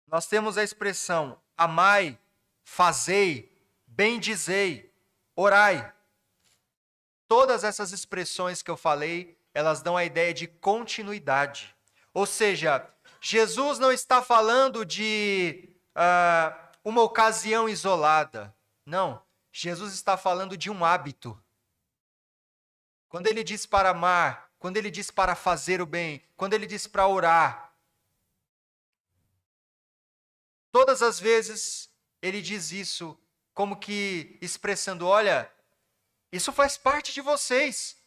nós 0.08 0.26
temos 0.26 0.58
a 0.58 0.64
expressão 0.64 1.38
amai, 1.58 2.18
fazei, 2.64 3.52
bendizei, 3.86 4.94
orai. 5.36 5.94
Todas 7.28 7.66
essas 7.66 7.92
expressões 7.92 8.62
que 8.62 8.72
eu 8.72 8.78
falei, 8.78 9.38
elas 9.54 9.82
dão 9.82 9.98
a 9.98 10.06
ideia 10.06 10.34
de 10.34 10.48
continuidade. 10.48 11.76
Ou 12.14 12.26
seja, 12.26 12.90
Jesus 13.20 13.80
não 13.80 13.92
está 13.92 14.22
falando 14.22 14.86
de 14.86 15.69
uh, 16.00 16.70
uma 16.84 17.02
ocasião 17.02 17.68
isolada. 17.68 18.56
Não, 18.86 19.22
Jesus 19.52 19.94
está 19.94 20.16
falando 20.18 20.56
de 20.56 20.70
um 20.70 20.86
hábito. 20.86 21.42
Quando 23.10 23.28
ele 23.28 23.44
diz 23.44 23.66
para 23.66 23.90
amar, 23.90 24.52
quando 24.58 24.78
ele 24.78 24.90
diz 24.90 25.12
para 25.12 25.36
fazer 25.36 25.82
o 25.82 25.86
bem, 25.86 26.24
quando 26.38 26.54
ele 26.54 26.66
diz 26.66 26.88
para 26.88 27.08
orar, 27.08 27.74
todas 30.72 31.02
as 31.02 31.20
vezes 31.20 31.90
ele 32.22 32.42
diz 32.42 32.72
isso 32.72 33.18
como 33.54 33.78
que 33.78 34.38
expressando: 34.42 35.08
olha, 35.08 35.52
isso 36.32 36.52
faz 36.52 36.78
parte 36.78 37.14
de 37.14 37.22
vocês, 37.22 37.98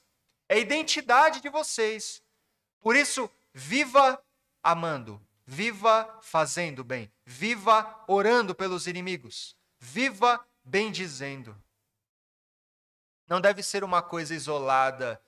é 0.48 0.54
a 0.54 0.58
identidade 0.58 1.40
de 1.40 1.48
vocês. 1.48 2.22
Por 2.80 2.96
isso, 2.96 3.30
viva 3.52 4.22
amando, 4.62 5.24
viva 5.52 6.18
fazendo 6.22 6.82
bem, 6.82 7.12
viva 7.26 8.02
orando 8.08 8.54
pelos 8.54 8.86
inimigos, 8.86 9.54
viva 9.78 10.42
bendizendo. 10.64 11.54
Não 13.28 13.38
deve 13.38 13.62
ser 13.62 13.84
uma 13.84 14.00
coisa 14.00 14.34
isolada, 14.34 15.22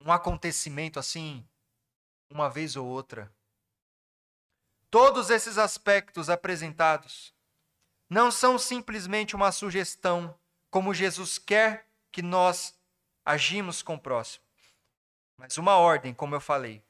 um 0.00 0.10
acontecimento 0.10 0.98
assim, 0.98 1.46
uma 2.30 2.48
vez 2.48 2.74
ou 2.74 2.86
outra. 2.86 3.30
Todos 4.90 5.28
esses 5.28 5.58
aspectos 5.58 6.30
apresentados 6.30 7.34
não 8.08 8.30
são 8.30 8.58
simplesmente 8.58 9.36
uma 9.36 9.52
sugestão, 9.52 10.34
como 10.70 10.94
Jesus 10.94 11.36
quer 11.36 11.86
que 12.10 12.22
nós 12.22 12.74
agimos 13.26 13.82
com 13.82 13.96
o 13.96 14.00
próximo, 14.00 14.42
mas 15.36 15.58
uma 15.58 15.76
ordem, 15.76 16.14
como 16.14 16.34
eu 16.34 16.40
falei. 16.40 16.82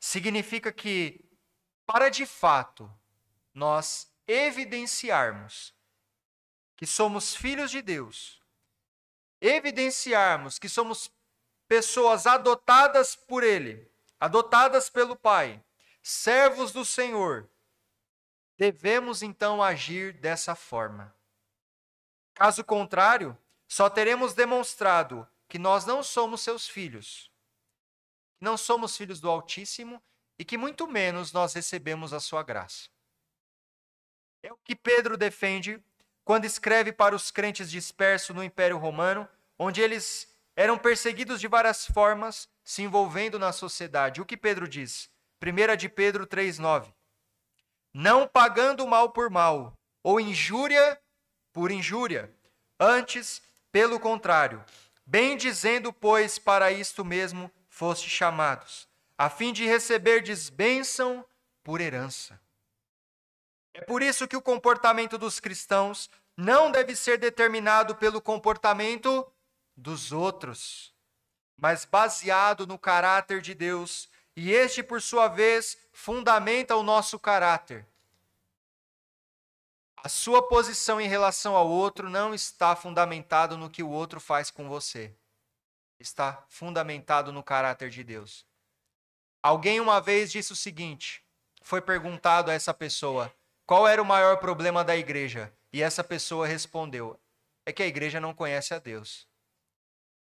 Significa 0.00 0.72
que, 0.72 1.24
para 1.86 2.08
de 2.08 2.26
fato 2.26 2.92
nós 3.54 4.12
evidenciarmos 4.26 5.72
que 6.76 6.86
somos 6.86 7.34
filhos 7.34 7.70
de 7.70 7.80
Deus, 7.80 8.42
evidenciarmos 9.40 10.58
que 10.58 10.68
somos 10.68 11.10
pessoas 11.68 12.26
adotadas 12.26 13.14
por 13.16 13.42
Ele, 13.42 13.90
adotadas 14.20 14.90
pelo 14.90 15.16
Pai, 15.16 15.62
servos 16.02 16.72
do 16.72 16.84
Senhor, 16.84 17.48
devemos 18.56 19.22
então 19.22 19.62
agir 19.62 20.12
dessa 20.12 20.54
forma. 20.54 21.14
Caso 22.34 22.62
contrário, 22.62 23.36
só 23.66 23.88
teremos 23.88 24.34
demonstrado 24.34 25.26
que 25.48 25.58
nós 25.58 25.86
não 25.86 26.02
somos 26.02 26.40
seus 26.40 26.68
filhos, 26.68 27.30
não 28.40 28.56
somos 28.56 28.96
filhos 28.96 29.20
do 29.20 29.30
Altíssimo 29.30 30.02
e 30.38 30.44
que 30.44 30.58
muito 30.58 30.86
menos 30.86 31.32
nós 31.32 31.54
recebemos 31.54 32.12
a 32.12 32.20
sua 32.20 32.42
graça. 32.42 32.88
É 34.42 34.52
o 34.52 34.58
que 34.64 34.76
Pedro 34.76 35.16
defende 35.16 35.82
quando 36.24 36.44
escreve 36.44 36.92
para 36.92 37.14
os 37.14 37.30
crentes 37.30 37.70
dispersos 37.70 38.34
no 38.34 38.42
Império 38.42 38.78
Romano, 38.78 39.28
onde 39.58 39.80
eles 39.80 40.34
eram 40.56 40.78
perseguidos 40.78 41.40
de 41.40 41.46
várias 41.46 41.86
formas, 41.86 42.48
se 42.64 42.82
envolvendo 42.82 43.38
na 43.38 43.52
sociedade. 43.52 44.20
O 44.20 44.26
que 44.26 44.36
Pedro 44.36 44.66
diz? 44.66 45.08
1 45.40 45.76
de 45.76 45.88
Pedro 45.88 46.26
3,9. 46.26 46.92
Não 47.92 48.26
pagando 48.26 48.86
mal 48.86 49.10
por 49.10 49.30
mal, 49.30 49.74
ou 50.02 50.20
injúria 50.20 51.00
por 51.52 51.70
injúria. 51.70 52.30
Antes, 52.78 53.42
pelo 53.70 54.00
contrário, 54.00 54.64
bem 55.04 55.36
dizendo, 55.36 55.92
pois, 55.92 56.38
para 56.38 56.70
isto 56.70 57.04
mesmo 57.04 57.50
foste 57.68 58.08
chamados, 58.08 58.88
a 59.18 59.30
fim 59.30 59.52
de 59.52 59.64
receber 59.64 60.22
bênção 60.50 61.24
por 61.62 61.80
herança. 61.80 62.40
É 63.72 63.80
por 63.82 64.02
isso 64.02 64.26
que 64.26 64.36
o 64.36 64.42
comportamento 64.42 65.18
dos 65.18 65.40
cristãos 65.40 66.10
não 66.36 66.70
deve 66.70 66.94
ser 66.94 67.18
determinado 67.18 67.94
pelo 67.96 68.20
comportamento 68.20 69.26
dos 69.76 70.12
outros, 70.12 70.94
mas 71.56 71.84
baseado 71.84 72.66
no 72.66 72.78
caráter 72.78 73.40
de 73.40 73.54
Deus, 73.54 74.08
e 74.34 74.52
este, 74.52 74.82
por 74.82 75.00
sua 75.00 75.28
vez, 75.28 75.78
fundamenta 75.92 76.76
o 76.76 76.82
nosso 76.82 77.18
caráter. 77.18 77.86
A 79.96 80.08
sua 80.08 80.46
posição 80.46 81.00
em 81.00 81.08
relação 81.08 81.56
ao 81.56 81.68
outro 81.68 82.08
não 82.08 82.34
está 82.34 82.76
fundamentado 82.76 83.56
no 83.56 83.70
que 83.70 83.82
o 83.82 83.88
outro 83.88 84.20
faz 84.20 84.50
com 84.50 84.68
você. 84.68 85.12
Está 85.98 86.44
fundamentado 86.48 87.32
no 87.32 87.42
caráter 87.42 87.90
de 87.90 88.04
Deus. 88.04 88.46
Alguém 89.46 89.78
uma 89.78 90.00
vez 90.00 90.32
disse 90.32 90.52
o 90.52 90.56
seguinte: 90.56 91.24
foi 91.62 91.80
perguntado 91.80 92.50
a 92.50 92.54
essa 92.54 92.74
pessoa: 92.74 93.32
qual 93.64 93.86
era 93.86 94.02
o 94.02 94.04
maior 94.04 94.38
problema 94.38 94.82
da 94.82 94.96
igreja? 94.96 95.56
E 95.72 95.80
essa 95.80 96.02
pessoa 96.02 96.48
respondeu: 96.48 97.16
é 97.64 97.72
que 97.72 97.80
a 97.80 97.86
igreja 97.86 98.18
não 98.18 98.34
conhece 98.34 98.74
a 98.74 98.80
Deus. 98.80 99.28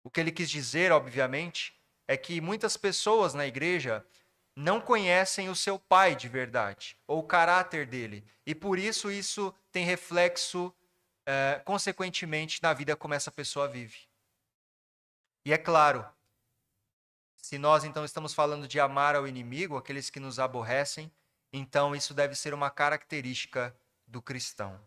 O 0.03 0.11
que 0.11 0.21
ele 0.21 0.31
quis 0.31 0.51
dizer, 0.51 0.93
obviamente, 0.93 1.75
é 2.07 2.19
que 2.19 2.39
muitas 2.39 2.77
pessoas 2.77 3.33
na 3.33 3.47
igreja 3.47 4.07
não 4.55 4.79
conhecem 4.79 5.49
o 5.49 5.57
seu 5.57 5.79
pai 5.79 6.15
de 6.15 6.29
verdade, 6.29 6.95
ou 7.07 7.21
o 7.21 7.27
caráter 7.27 7.87
dele. 7.87 8.27
E 8.45 8.55
por 8.55 8.79
isso 8.79 9.11
isso 9.11 9.55
tem 9.73 9.87
reflexo, 9.87 10.71
é, 11.27 11.63
consequentemente, 11.65 12.63
na 12.63 12.75
vida 12.75 12.95
como 12.95 13.15
essa 13.15 13.33
pessoa 13.33 13.69
vive. 13.69 14.01
E 15.47 15.53
é 15.55 15.57
claro, 15.57 16.07
se 17.45 17.59
nós 17.59 17.85
então 17.85 18.07
estamos 18.07 18.33
falando 18.33 18.67
de 18.67 18.81
amar 18.81 19.15
ao 19.15 19.29
inimigo, 19.29 19.77
aqueles 19.77 20.09
que 20.09 20.19
nos 20.19 20.39
aborrecem, 20.39 21.13
então 21.53 21.95
isso 21.95 22.15
deve 22.15 22.35
ser 22.35 22.55
uma 22.55 22.71
característica 22.71 23.77
do 24.07 24.23
cristão. 24.23 24.81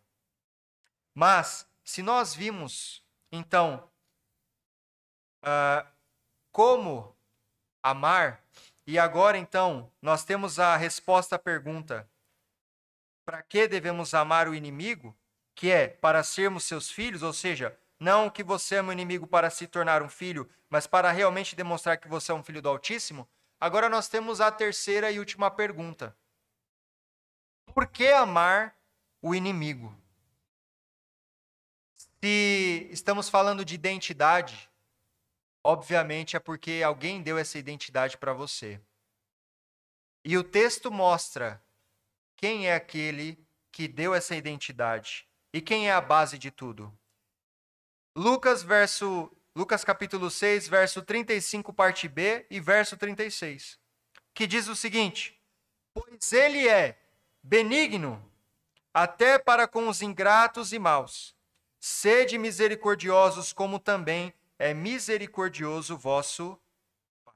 Mas, 1.14 1.70
se 1.84 2.02
nós 2.02 2.34
vimos, 2.34 3.06
então, 3.32 3.88
uh, 5.44 5.88
como 6.52 7.16
amar, 7.84 8.44
e 8.88 8.98
agora 8.98 9.38
então 9.38 9.94
nós 10.02 10.26
temos 10.26 10.58
a 10.58 10.76
resposta 10.76 11.36
à 11.36 11.40
pergunta: 11.40 12.10
para 13.24 13.44
que 13.44 13.68
devemos 13.68 14.16
amar 14.16 14.48
o 14.48 14.56
inimigo? 14.56 15.16
Que 15.54 15.70
é 15.70 15.88
para 15.88 16.24
sermos 16.24 16.64
seus 16.64 16.90
filhos, 16.90 17.22
ou 17.22 17.34
seja, 17.34 17.78
não 18.00 18.30
que 18.30 18.44
você 18.44 18.78
ama 18.78 18.90
o 18.90 18.94
inimigo 18.94 19.26
para 19.28 19.50
se 19.50 19.68
tornar 19.68 20.02
um 20.02 20.10
filho, 20.10 20.50
mas 20.70 20.86
para 20.88 21.12
realmente 21.12 21.56
demonstrar 21.56 21.98
que 21.98 22.08
você 22.08 22.32
é 22.32 22.36
um 22.36 22.44
filho 22.44 22.62
do 22.62 22.70
Altíssimo. 22.70 23.28
Agora 23.60 23.90
nós 23.90 24.08
temos 24.08 24.40
a 24.40 24.52
terceira 24.52 25.12
e 25.12 25.20
última 25.20 25.50
pergunta 25.50 26.16
por 27.78 27.86
que 27.86 28.08
amar 28.08 28.76
o 29.22 29.36
inimigo? 29.36 29.96
Se 31.96 32.90
estamos 32.92 33.30
falando 33.30 33.64
de 33.64 33.76
identidade, 33.76 34.68
obviamente 35.64 36.36
é 36.36 36.40
porque 36.40 36.82
alguém 36.84 37.22
deu 37.22 37.38
essa 37.38 37.60
identidade 37.60 38.18
para 38.18 38.34
você. 38.34 38.82
E 40.26 40.36
o 40.40 40.44
texto 40.44 40.90
mostra 40.90 41.64
quem 42.36 42.68
é 42.68 42.74
aquele 42.74 43.38
que 43.72 43.88
deu 43.88 44.16
essa 44.16 44.36
identidade 44.36 45.30
e 45.54 45.62
quem 45.62 45.88
é 45.88 45.94
a 45.94 46.02
base 46.02 46.40
de 46.40 46.50
tudo. 46.50 46.92
Lucas 48.18 48.64
verso 48.64 49.32
Lucas 49.56 49.84
capítulo 49.84 50.32
6, 50.32 50.68
verso 50.68 51.04
35, 51.04 51.72
parte 51.72 52.08
B 52.08 52.48
e 52.50 52.60
verso 52.60 52.98
36, 52.98 53.78
que 54.34 54.48
diz 54.48 54.68
o 54.68 54.76
seguinte: 54.76 55.40
Pois 55.94 56.34
ele 56.34 56.68
é 56.68 57.00
benigno 57.44 58.20
até 58.92 59.38
para 59.38 59.68
com 59.68 59.88
os 59.88 60.02
ingratos 60.02 60.74
e 60.74 60.80
maus. 60.80 61.36
Sede 61.80 62.40
misericordiosos, 62.40 63.54
como 63.54 63.78
também 63.78 64.34
é 64.58 64.74
misericordioso 64.74 65.96
vosso 65.96 66.60
Pai. 67.24 67.36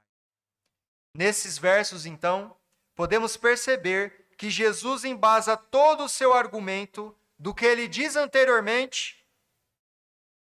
Nesses 1.14 1.58
versos, 1.58 2.06
então, 2.06 2.56
podemos 2.96 3.36
perceber 3.36 4.26
que 4.36 4.50
Jesus 4.50 5.04
embasa 5.04 5.56
todo 5.56 6.02
o 6.02 6.08
seu 6.08 6.34
argumento 6.34 7.16
do 7.38 7.54
que 7.54 7.66
ele 7.66 7.86
diz 7.86 8.16
anteriormente. 8.16 9.21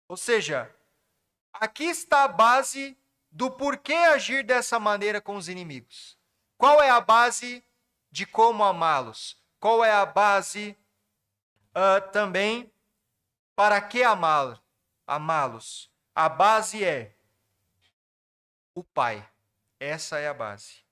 Ou 0.07 0.17
seja, 0.17 0.73
aqui 1.51 1.85
está 1.85 2.23
a 2.23 2.27
base 2.27 2.97
do 3.31 3.49
porquê 3.49 3.93
agir 3.93 4.43
dessa 4.43 4.79
maneira 4.79 5.19
com 5.19 5.35
os 5.35 5.49
inimigos. 5.49 6.17
Qual 6.57 6.81
é 6.81 6.89
a 6.89 7.01
base 7.01 7.63
de 8.11 8.25
como 8.25 8.63
amá-los? 8.63 9.41
Qual 9.59 9.83
é 9.83 9.91
a 9.91 10.05
base 10.05 10.77
uh, 11.69 12.11
também 12.11 12.71
para 13.55 13.81
que 13.81 14.03
amá-los? 14.03 14.61
A 16.15 16.29
base 16.29 16.83
é 16.83 17.15
o 18.75 18.83
Pai. 18.83 19.27
Essa 19.79 20.19
é 20.19 20.27
a 20.27 20.33
base. 20.33 20.83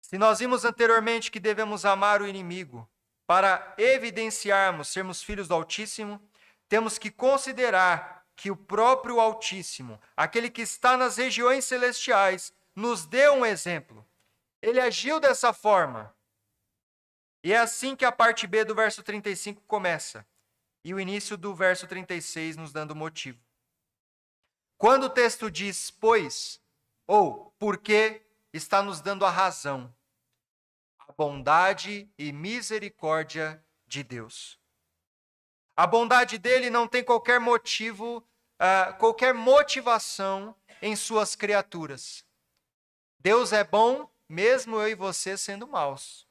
Se 0.00 0.18
nós 0.18 0.40
vimos 0.40 0.64
anteriormente 0.64 1.30
que 1.30 1.40
devemos 1.40 1.84
amar 1.84 2.20
o 2.20 2.26
inimigo 2.26 2.88
para 3.26 3.74
evidenciarmos 3.78 4.88
sermos 4.88 5.22
filhos 5.22 5.48
do 5.48 5.54
Altíssimo, 5.54 6.20
temos 6.70 6.98
que 6.98 7.10
considerar 7.10 8.24
que 8.36 8.48
o 8.48 8.56
próprio 8.56 9.18
Altíssimo, 9.18 10.00
aquele 10.16 10.48
que 10.48 10.62
está 10.62 10.96
nas 10.96 11.16
regiões 11.16 11.64
celestiais, 11.64 12.54
nos 12.76 13.04
deu 13.04 13.34
um 13.34 13.44
exemplo. 13.44 14.06
Ele 14.62 14.80
agiu 14.80 15.18
dessa 15.18 15.52
forma. 15.52 16.14
E 17.42 17.52
é 17.52 17.58
assim 17.58 17.96
que 17.96 18.04
a 18.04 18.12
parte 18.12 18.46
B 18.46 18.64
do 18.64 18.72
verso 18.72 19.02
35 19.02 19.62
começa. 19.66 20.24
E 20.84 20.94
o 20.94 21.00
início 21.00 21.36
do 21.36 21.52
verso 21.52 21.88
36 21.88 22.56
nos 22.56 22.72
dando 22.72 22.94
motivo. 22.94 23.42
Quando 24.78 25.04
o 25.04 25.10
texto 25.10 25.50
diz 25.50 25.90
pois, 25.90 26.62
ou 27.04 27.52
porque, 27.58 28.24
está 28.52 28.80
nos 28.80 29.00
dando 29.00 29.26
a 29.26 29.30
razão, 29.30 29.92
a 31.00 31.12
bondade 31.12 32.08
e 32.16 32.30
misericórdia 32.32 33.62
de 33.88 34.04
Deus. 34.04 34.59
A 35.80 35.86
bondade 35.86 36.36
dele 36.36 36.68
não 36.68 36.86
tem 36.86 37.02
qualquer 37.02 37.40
motivo, 37.40 38.18
uh, 38.18 38.94
qualquer 38.98 39.32
motivação 39.32 40.54
em 40.82 40.94
suas 40.94 41.34
criaturas. 41.34 42.22
Deus 43.18 43.50
é 43.50 43.64
bom, 43.64 44.06
mesmo 44.28 44.76
eu 44.76 44.88
e 44.88 44.94
você 44.94 45.38
sendo 45.38 45.66
maus. 45.66 46.28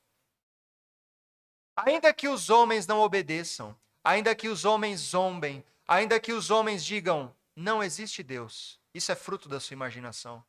Ainda 1.75 2.13
que 2.13 2.27
os 2.27 2.51
homens 2.51 2.85
não 2.85 2.99
obedeçam, 2.99 3.75
ainda 4.03 4.35
que 4.35 4.47
os 4.47 4.65
homens 4.65 4.99
zombem, 4.99 5.65
ainda 5.87 6.19
que 6.19 6.31
os 6.31 6.51
homens 6.51 6.85
digam, 6.85 7.35
não 7.55 7.81
existe 7.81 8.21
Deus, 8.21 8.79
isso 8.93 9.11
é 9.11 9.15
fruto 9.15 9.49
da 9.49 9.59
sua 9.59 9.73
imaginação. 9.73 10.45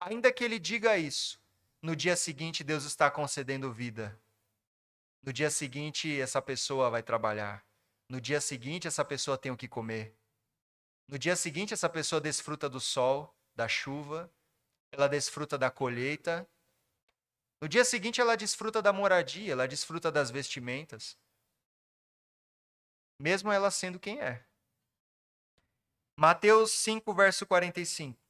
Ainda 0.00 0.32
que 0.32 0.42
ele 0.42 0.58
diga 0.58 0.96
isso, 0.96 1.38
no 1.82 1.94
dia 1.94 2.16
seguinte 2.16 2.64
Deus 2.64 2.84
está 2.84 3.10
concedendo 3.10 3.70
vida. 3.70 4.18
No 5.22 5.34
dia 5.34 5.50
seguinte 5.50 6.18
essa 6.18 6.40
pessoa 6.40 6.88
vai 6.88 7.02
trabalhar. 7.02 7.67
No 8.08 8.20
dia 8.20 8.40
seguinte 8.40 8.86
essa 8.86 9.04
pessoa 9.04 9.36
tem 9.36 9.52
o 9.52 9.56
que 9.56 9.68
comer. 9.68 10.16
No 11.06 11.18
dia 11.18 11.36
seguinte 11.36 11.74
essa 11.74 11.88
pessoa 11.88 12.20
desfruta 12.20 12.68
do 12.68 12.80
sol, 12.80 13.34
da 13.54 13.68
chuva, 13.68 14.32
ela 14.92 15.08
desfruta 15.08 15.58
da 15.58 15.70
colheita. 15.70 16.48
No 17.60 17.68
dia 17.68 17.84
seguinte 17.84 18.20
ela 18.20 18.36
desfruta 18.36 18.80
da 18.80 18.92
moradia, 18.92 19.52
ela 19.52 19.66
desfruta 19.66 20.10
das 20.10 20.30
vestimentas. 20.30 21.18
Mesmo 23.20 23.50
ela 23.50 23.70
sendo 23.70 23.98
quem 23.98 24.20
é. 24.20 24.44
Mateus 26.16 26.72
5, 26.72 27.12
verso 27.14 27.46
45 27.46 28.28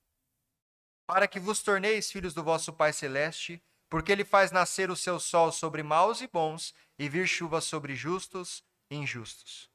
para 1.08 1.26
que 1.26 1.40
vos 1.40 1.62
torneis 1.62 2.12
filhos 2.12 2.34
do 2.34 2.44
vosso 2.44 2.70
Pai 2.70 2.92
Celeste, 2.92 3.62
porque 3.88 4.12
ele 4.12 4.26
faz 4.26 4.52
nascer 4.52 4.90
o 4.90 4.96
seu 4.96 5.18
sol 5.18 5.50
sobre 5.50 5.82
maus 5.82 6.20
e 6.20 6.26
bons, 6.26 6.74
e 6.98 7.08
vir 7.08 7.26
chuva 7.26 7.62
sobre 7.62 7.96
justos 7.96 8.62
e 8.90 8.96
injustos. 8.96 9.67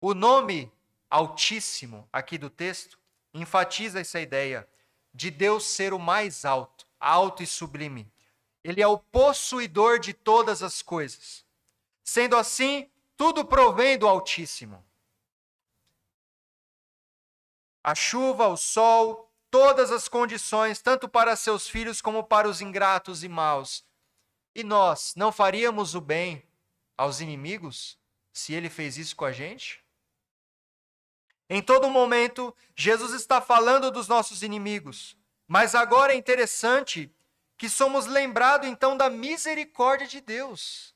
O 0.00 0.14
nome 0.14 0.72
Altíssimo, 1.10 2.08
aqui 2.12 2.38
do 2.38 2.48
texto, 2.48 2.98
enfatiza 3.34 4.00
essa 4.00 4.20
ideia 4.20 4.68
de 5.12 5.30
Deus 5.30 5.64
ser 5.64 5.92
o 5.92 5.98
mais 5.98 6.44
alto, 6.44 6.86
alto 6.98 7.42
e 7.42 7.46
sublime. 7.46 8.10
Ele 8.62 8.80
é 8.80 8.86
o 8.86 8.98
possuidor 8.98 9.98
de 9.98 10.14
todas 10.14 10.62
as 10.62 10.82
coisas. 10.82 11.44
Sendo 12.02 12.36
assim, 12.36 12.88
tudo 13.16 13.44
provém 13.44 13.98
do 13.98 14.08
Altíssimo. 14.08 14.84
A 17.82 17.94
chuva, 17.94 18.46
o 18.48 18.56
sol, 18.56 19.30
todas 19.50 19.90
as 19.90 20.06
condições, 20.08 20.80
tanto 20.80 21.08
para 21.08 21.34
seus 21.34 21.68
filhos 21.68 22.00
como 22.00 22.22
para 22.22 22.48
os 22.48 22.60
ingratos 22.60 23.24
e 23.24 23.28
maus. 23.28 23.84
E 24.54 24.62
nós 24.62 25.14
não 25.16 25.32
faríamos 25.32 25.94
o 25.94 26.00
bem 26.00 26.46
aos 26.96 27.20
inimigos 27.20 27.98
se 28.32 28.54
ele 28.54 28.70
fez 28.70 28.96
isso 28.96 29.16
com 29.16 29.24
a 29.24 29.32
gente? 29.32 29.82
Em 31.52 31.60
todo 31.60 31.90
momento, 31.90 32.54
Jesus 32.76 33.12
está 33.12 33.40
falando 33.40 33.90
dos 33.90 34.06
nossos 34.06 34.44
inimigos, 34.44 35.16
mas 35.48 35.74
agora 35.74 36.12
é 36.12 36.16
interessante 36.16 37.12
que 37.58 37.68
somos 37.68 38.06
lembrados 38.06 38.68
então 38.68 38.96
da 38.96 39.10
misericórdia 39.10 40.06
de 40.06 40.20
Deus. 40.20 40.94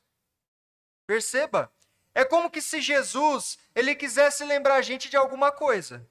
Perceba, 1.05 1.69
é 2.13 2.23
como 2.23 2.49
que 2.49 2.61
se 2.61 2.79
Jesus, 2.79 3.57
ele 3.75 3.93
quisesse 3.93 4.45
lembrar 4.45 4.75
a 4.75 4.81
gente 4.81 5.09
de 5.09 5.17
alguma 5.17 5.51
coisa. 5.51 6.09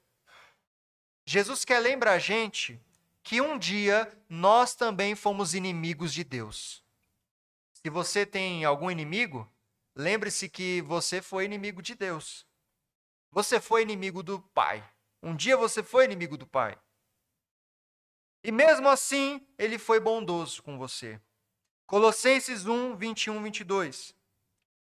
Jesus 1.25 1.65
quer 1.65 1.79
lembrar 1.79 2.13
a 2.13 2.19
gente 2.19 2.79
que 3.23 3.41
um 3.41 3.59
dia 3.59 4.13
nós 4.29 4.75
também 4.75 5.15
fomos 5.15 5.55
inimigos 5.55 6.13
de 6.13 6.23
Deus. 6.23 6.85
Se 7.73 7.89
você 7.89 8.27
tem 8.27 8.63
algum 8.67 8.91
inimigo, 8.91 9.51
lembre-se 9.97 10.51
que 10.51 10.83
você 10.83 11.23
foi 11.23 11.47
inimigo 11.47 11.81
de 11.81 11.95
Deus. 11.95 12.47
Você 13.35 13.61
foi 13.61 13.83
inimigo 13.83 14.23
do 14.23 14.39
Pai. 14.55 14.89
Um 15.21 15.35
dia 15.35 15.57
você 15.57 15.83
foi 15.83 16.05
inimigo 16.05 16.37
do 16.37 16.47
Pai. 16.47 16.79
E 18.45 18.53
mesmo 18.53 18.89
assim, 18.89 19.45
ele 19.59 19.77
foi 19.77 19.99
bondoso 19.99 20.63
com 20.63 20.79
você. 20.79 21.21
Colossenses 21.85 22.65
1, 22.65 22.95
21, 22.95 23.43
22. 23.43 24.15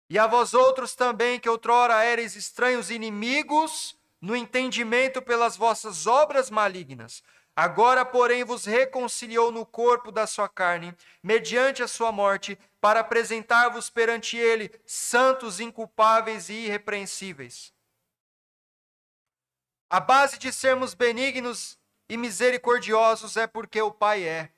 E 0.09 0.17
a 0.17 0.29
vós 0.29 0.55
outros 0.55 0.95
também, 0.95 1.41
que 1.41 1.49
outrora 1.49 2.05
eres 2.05 2.37
estranhos 2.37 2.89
inimigos 2.89 3.99
no 4.21 4.37
entendimento 4.37 5.21
pelas 5.21 5.57
vossas 5.57 6.07
obras 6.07 6.49
malignas. 6.49 7.25
Agora, 7.57 8.05
porém, 8.05 8.45
vos 8.45 8.65
reconciliou 8.65 9.51
no 9.51 9.67
corpo 9.67 10.13
da 10.13 10.25
sua 10.25 10.49
carne, 10.49 10.95
mediante 11.21 11.83
a 11.83 11.89
sua 11.89 12.13
morte, 12.13 12.57
para 12.81 13.01
apresentar-vos 13.01 13.91
perante 13.91 14.37
ele 14.37 14.71
santos, 14.87 15.59
inculpáveis 15.59 16.49
e 16.49 16.67
irrepreensíveis. 16.67 17.75
A 19.89 20.01
base 20.01 20.39
de 20.39 20.53
sermos 20.53 20.95
benignos 20.95 21.79
e 22.09 22.17
misericordiosos 22.17 23.37
é 23.37 23.47
porque 23.47 23.81
o 23.81 23.93
Pai 23.93 24.25
é. 24.25 24.51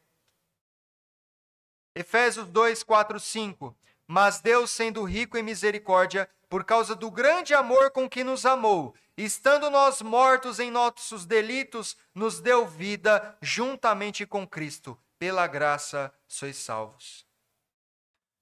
Efésios 1.95 2.49
2, 2.49 2.83
4, 2.83 3.21
5. 3.21 3.77
Mas 4.07 4.41
Deus, 4.41 4.71
sendo 4.71 5.05
rico 5.05 5.37
em 5.37 5.43
misericórdia, 5.43 6.31
por 6.49 6.65
causa 6.65 6.95
do 6.95 7.11
grande 7.11 7.53
amor 7.53 7.91
com 7.91 8.09
que 8.09 8.25
nos 8.25 8.47
amou, 8.47 8.95
estando 9.17 9.69
nós 9.69 10.01
mortos 10.01 10.59
em 10.59 10.71
nossos 10.71 11.27
delitos, 11.27 11.95
nos 12.15 12.41
deu 12.41 12.67
vida 12.67 13.37
juntamente 13.43 14.25
com 14.25 14.47
Cristo. 14.47 14.99
Pela 15.19 15.47
graça 15.47 16.15
sois 16.27 16.57
salvos. 16.57 17.27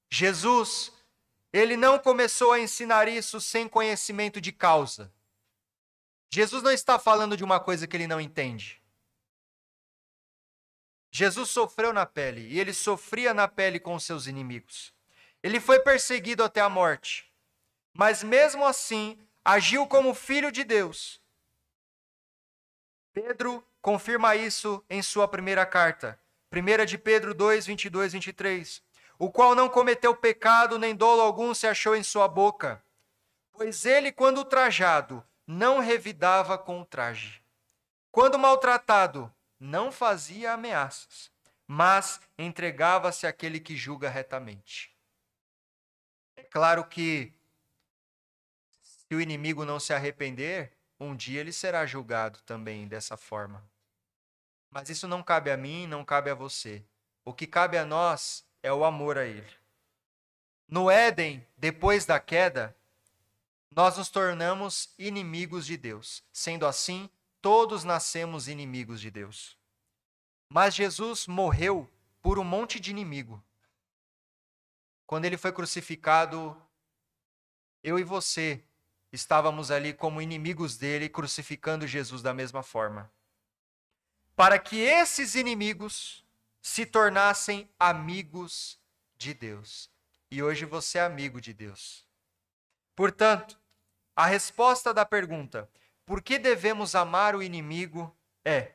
Jesus, 0.09 0.93
ele 1.53 1.77
não 1.77 1.99
começou 1.99 2.53
a 2.53 2.61
ensinar 2.61 3.09
isso 3.09 3.41
sem 3.41 3.67
conhecimento 3.67 4.41
de 4.41 4.53
causa. 4.53 5.13
Jesus 6.31 6.63
não 6.63 6.71
está 6.71 6.99
falando 6.99 7.37
de 7.37 7.45
uma 7.45 7.61
coisa 7.61 7.87
que 7.87 7.97
ele 7.97 8.07
não 8.07 8.21
entende. 8.21 8.83
Jesus 11.11 11.51
sofreu 11.51 11.93
na 11.93 12.05
pele 12.05 12.47
e 12.49 12.61
ele 12.61 12.75
sofria 12.75 13.33
na 13.33 13.49
pele 13.49 13.81
com 13.81 13.95
os 13.95 14.05
seus 14.05 14.27
inimigos. 14.27 14.93
Ele 15.43 15.61
foi 15.61 15.81
perseguido 15.81 16.43
até 16.45 16.61
a 16.61 16.69
morte 16.69 17.27
mas 17.97 18.23
mesmo 18.23 18.65
assim 18.67 19.19
agiu 19.45 19.87
como 19.87 20.15
filho 20.15 20.53
de 20.53 20.63
Deus. 20.63 21.21
Pedro 23.13 23.67
confirma 23.81 24.37
isso 24.37 24.85
em 24.91 25.01
sua 25.01 25.27
primeira 25.27 25.65
carta, 25.65 26.19
1 26.53 26.85
de 26.85 26.99
Pedro 26.99 27.33
2, 27.33 27.67
22, 27.67 28.13
23. 28.13 28.83
O 29.19 29.31
qual 29.31 29.55
não 29.55 29.69
cometeu 29.69 30.15
pecado, 30.15 30.79
nem 30.79 30.95
dolo 30.95 31.23
algum 31.23 31.55
se 31.55 31.67
achou 31.67 31.97
em 31.97 32.03
sua 32.03 32.29
boca. 32.29 32.83
Pois 33.53 33.87
ele, 33.87 34.13
quando 34.13 34.45
trajado, 34.45 35.25
não 35.47 35.79
revidava 35.79 36.59
com 36.59 36.81
o 36.81 36.85
traje. 36.85 37.43
Quando 38.11 38.39
maltratado, 38.39 39.33
não 39.59 39.93
fazia 39.93 40.53
ameaças, 40.53 41.31
mas 41.67 42.21
entregava-se 42.39 43.27
àquele 43.27 43.61
que 43.61 43.77
julga 43.77 44.09
retamente. 44.09 44.95
É 46.37 46.43
claro 46.43 46.85
que 46.87 47.33
se 48.81 49.15
o 49.15 49.21
inimigo 49.21 49.65
não 49.65 49.79
se 49.79 49.93
arrepender, 49.93 50.73
um 50.99 51.15
dia 51.15 51.41
ele 51.41 51.53
será 51.53 51.87
julgado 51.87 52.41
também 52.43 52.89
dessa 52.89 53.17
forma. 53.17 53.63
Mas 54.71 54.89
isso 54.91 55.07
não 55.07 55.23
cabe 55.23 55.51
a 55.51 55.57
mim, 55.57 55.87
não 55.87 56.05
cabe 56.05 56.31
a 56.31 56.35
você. 56.35 56.85
O 57.25 57.33
que 57.33 57.47
cabe 57.47 57.79
a 57.79 57.85
nós 57.85 58.45
é 58.63 58.73
o 58.73 58.85
amor 58.85 59.17
a 59.19 59.25
ele. 59.25 59.53
No 60.69 60.91
Éden, 60.91 61.47
depois 61.57 62.05
da 62.05 62.19
queda, 62.19 62.77
nós 63.77 63.99
nos 63.99 64.09
tornamos 64.09 64.89
inimigos 64.99 65.67
de 65.67 65.77
Deus. 65.77 66.25
Sendo 66.33 66.67
assim, 66.67 67.11
todos 67.43 67.85
nascemos 67.85 68.49
inimigos 68.49 69.03
de 69.03 69.11
Deus. 69.11 69.55
Mas 70.49 70.75
Jesus 70.75 71.27
morreu 71.27 71.87
por 72.23 72.39
um 72.39 72.45
monte 72.45 72.81
de 72.81 72.91
inimigo. 72.91 73.45
Quando 75.07 75.27
ele 75.27 75.37
foi 75.37 75.53
crucificado, 75.53 76.61
eu 77.83 77.99
e 77.99 78.03
você 78.03 78.65
estávamos 79.13 79.71
ali 79.71 79.93
como 79.93 80.23
inimigos 80.23 80.79
dele, 80.79 81.11
crucificando 81.11 81.87
Jesus 81.87 82.23
da 82.23 82.33
mesma 82.33 82.63
forma. 82.63 83.13
Para 84.35 84.59
que 84.59 84.79
esses 84.79 85.35
inimigos 85.35 86.25
se 86.63 86.87
tornassem 86.87 87.71
amigos 87.79 88.81
de 89.19 89.35
Deus. 89.35 89.91
E 90.31 90.43
hoje 90.43 90.65
você 90.65 90.97
é 90.97 91.03
amigo 91.03 91.41
de 91.43 91.53
Deus. 91.53 92.07
Portanto, 92.95 93.61
a 94.17 94.27
resposta 94.27 94.93
da 94.93 95.05
pergunta: 95.05 95.71
por 96.05 96.21
que 96.23 96.39
devemos 96.39 96.95
amar 96.95 97.37
o 97.37 97.43
inimigo? 97.43 98.13
é 98.47 98.73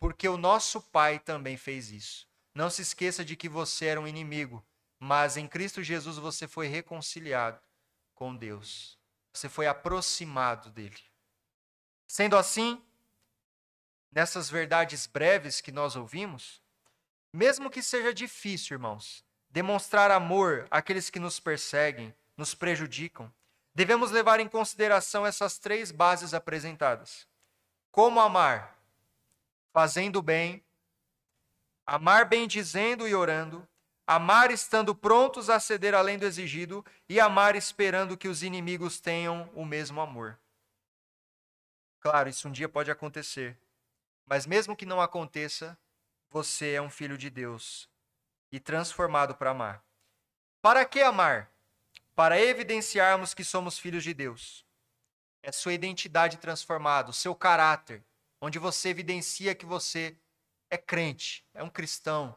porque 0.00 0.28
o 0.28 0.36
nosso 0.36 0.82
Pai 0.82 1.20
também 1.20 1.56
fez 1.56 1.90
isso. 1.90 2.28
Não 2.52 2.68
se 2.68 2.82
esqueça 2.82 3.24
de 3.24 3.36
que 3.36 3.48
você 3.48 3.86
era 3.86 4.00
um 4.00 4.06
inimigo, 4.06 4.66
mas 4.98 5.36
em 5.36 5.46
Cristo 5.46 5.82
Jesus 5.82 6.18
você 6.18 6.48
foi 6.48 6.66
reconciliado 6.66 7.60
com 8.14 8.34
Deus. 8.34 8.98
Você 9.32 9.48
foi 9.48 9.68
aproximado 9.68 10.70
dele. 10.70 10.98
Sendo 12.08 12.36
assim, 12.36 12.82
nessas 14.10 14.50
verdades 14.50 15.06
breves 15.06 15.60
que 15.60 15.70
nós 15.70 15.94
ouvimos, 15.94 16.60
mesmo 17.32 17.70
que 17.70 17.82
seja 17.82 18.12
difícil, 18.12 18.74
irmãos, 18.74 19.24
demonstrar 19.50 20.10
amor 20.10 20.66
àqueles 20.70 21.10
que 21.10 21.20
nos 21.20 21.38
perseguem, 21.38 22.14
nos 22.36 22.54
prejudicam, 22.54 23.32
devemos 23.76 24.10
levar 24.10 24.40
em 24.40 24.48
consideração 24.48 25.26
essas 25.26 25.58
três 25.58 25.92
bases 25.92 26.32
apresentadas. 26.32 27.28
Como 27.90 28.18
amar? 28.18 28.74
Fazendo 29.70 30.22
bem, 30.22 30.64
amar 31.84 32.24
bem 32.24 32.48
dizendo 32.48 33.06
e 33.06 33.14
orando, 33.14 33.68
amar 34.06 34.50
estando 34.50 34.94
prontos 34.94 35.50
a 35.50 35.60
ceder 35.60 35.94
além 35.94 36.18
do 36.18 36.24
exigido 36.24 36.82
e 37.06 37.20
amar 37.20 37.54
esperando 37.54 38.16
que 38.16 38.28
os 38.28 38.42
inimigos 38.42 38.98
tenham 38.98 39.50
o 39.54 39.62
mesmo 39.62 40.00
amor. 40.00 40.40
Claro, 42.00 42.30
isso 42.30 42.48
um 42.48 42.52
dia 42.52 42.70
pode 42.70 42.90
acontecer, 42.90 43.58
mas 44.24 44.46
mesmo 44.46 44.74
que 44.74 44.86
não 44.86 45.02
aconteça, 45.02 45.78
você 46.30 46.72
é 46.72 46.80
um 46.80 46.88
filho 46.88 47.18
de 47.18 47.28
Deus 47.28 47.90
e 48.50 48.58
transformado 48.58 49.34
para 49.34 49.50
amar. 49.50 49.84
Para 50.62 50.86
que 50.86 51.02
amar? 51.02 51.52
Para 52.16 52.40
evidenciarmos 52.40 53.34
que 53.34 53.44
somos 53.44 53.78
filhos 53.78 54.02
de 54.02 54.14
Deus. 54.14 54.64
É 55.42 55.52
sua 55.52 55.74
identidade 55.74 56.38
transformada, 56.38 57.10
o 57.10 57.12
seu 57.12 57.34
caráter, 57.34 58.02
onde 58.40 58.58
você 58.58 58.88
evidencia 58.88 59.54
que 59.54 59.66
você 59.66 60.18
é 60.70 60.78
crente, 60.78 61.46
é 61.52 61.62
um 61.62 61.68
cristão. 61.68 62.34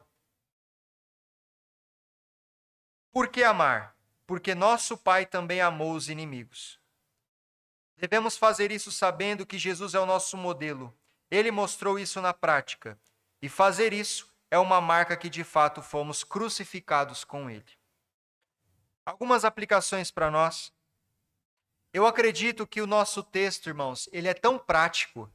Por 3.10 3.28
que 3.28 3.42
amar? 3.42 3.96
Porque 4.26 4.54
nosso 4.54 4.98
Pai 4.98 5.24
também 5.24 5.62
amou 5.62 5.94
os 5.94 6.10
inimigos. 6.10 6.78
Devemos 7.96 8.36
fazer 8.36 8.70
isso 8.70 8.92
sabendo 8.92 9.46
que 9.46 9.58
Jesus 9.58 9.94
é 9.94 9.98
o 9.98 10.06
nosso 10.06 10.36
modelo. 10.36 10.94
Ele 11.30 11.50
mostrou 11.50 11.98
isso 11.98 12.20
na 12.20 12.34
prática. 12.34 13.00
E 13.40 13.48
fazer 13.48 13.94
isso 13.94 14.30
é 14.50 14.58
uma 14.58 14.78
marca 14.78 15.16
que 15.16 15.30
de 15.30 15.42
fato 15.42 15.80
fomos 15.80 16.22
crucificados 16.22 17.24
com 17.24 17.48
ele. 17.48 17.79
Algumas 19.04 19.44
aplicações 19.44 20.10
para 20.10 20.30
nós. 20.30 20.72
Eu 21.92 22.06
acredito 22.06 22.66
que 22.66 22.80
o 22.80 22.86
nosso 22.86 23.22
texto, 23.22 23.68
irmãos, 23.68 24.08
ele 24.12 24.28
é 24.28 24.34
tão 24.34 24.58
prático 24.58 25.32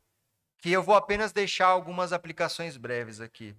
que 0.57 0.71
eu 0.71 0.81
vou 0.81 0.95
apenas 0.95 1.31
deixar 1.31 1.67
algumas 1.67 2.13
aplicações 2.13 2.77
breves 2.77 3.19
aqui. 3.19 3.55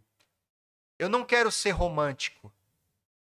Eu 0.98 1.08
não 1.08 1.24
quero 1.24 1.52
ser 1.52 1.70
romântico 1.70 2.52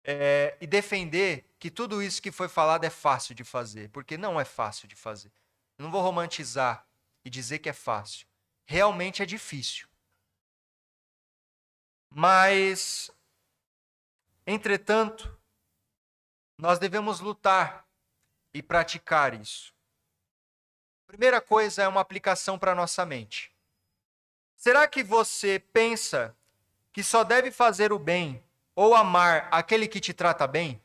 é, 0.02 0.56
e 0.60 0.66
defender 0.66 1.44
que 1.58 1.70
tudo 1.70 2.02
isso 2.02 2.20
que 2.20 2.32
foi 2.32 2.48
falado 2.48 2.84
é 2.84 2.90
fácil 2.90 3.34
de 3.34 3.44
fazer, 3.44 3.88
porque 3.90 4.18
não 4.18 4.40
é 4.40 4.44
fácil 4.44 4.88
de 4.88 4.96
fazer. 4.96 5.30
Eu 5.78 5.84
não 5.84 5.90
vou 5.90 6.02
romantizar 6.02 6.86
e 7.24 7.30
dizer 7.30 7.60
que 7.60 7.68
é 7.68 7.72
fácil. 7.72 8.26
Realmente 8.66 9.22
é 9.22 9.26
difícil. 9.26 9.88
Mas, 12.10 13.10
entretanto, 14.46 15.39
nós 16.60 16.78
devemos 16.78 17.20
lutar 17.20 17.86
e 18.52 18.62
praticar 18.62 19.32
isso. 19.34 19.72
Primeira 21.06 21.40
coisa 21.40 21.82
é 21.82 21.88
uma 21.88 22.00
aplicação 22.00 22.58
para 22.58 22.74
nossa 22.74 23.04
mente. 23.06 23.50
Será 24.56 24.86
que 24.86 25.02
você 25.02 25.58
pensa 25.58 26.36
que 26.92 27.02
só 27.02 27.24
deve 27.24 27.50
fazer 27.50 27.92
o 27.92 27.98
bem 27.98 28.44
ou 28.74 28.94
amar 28.94 29.48
aquele 29.50 29.88
que 29.88 30.00
te 30.00 30.12
trata 30.12 30.46
bem? 30.46 30.80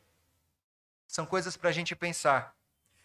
São 1.06 1.26
coisas 1.26 1.56
para 1.56 1.68
a 1.68 1.72
gente 1.72 1.94
pensar. 1.94 2.56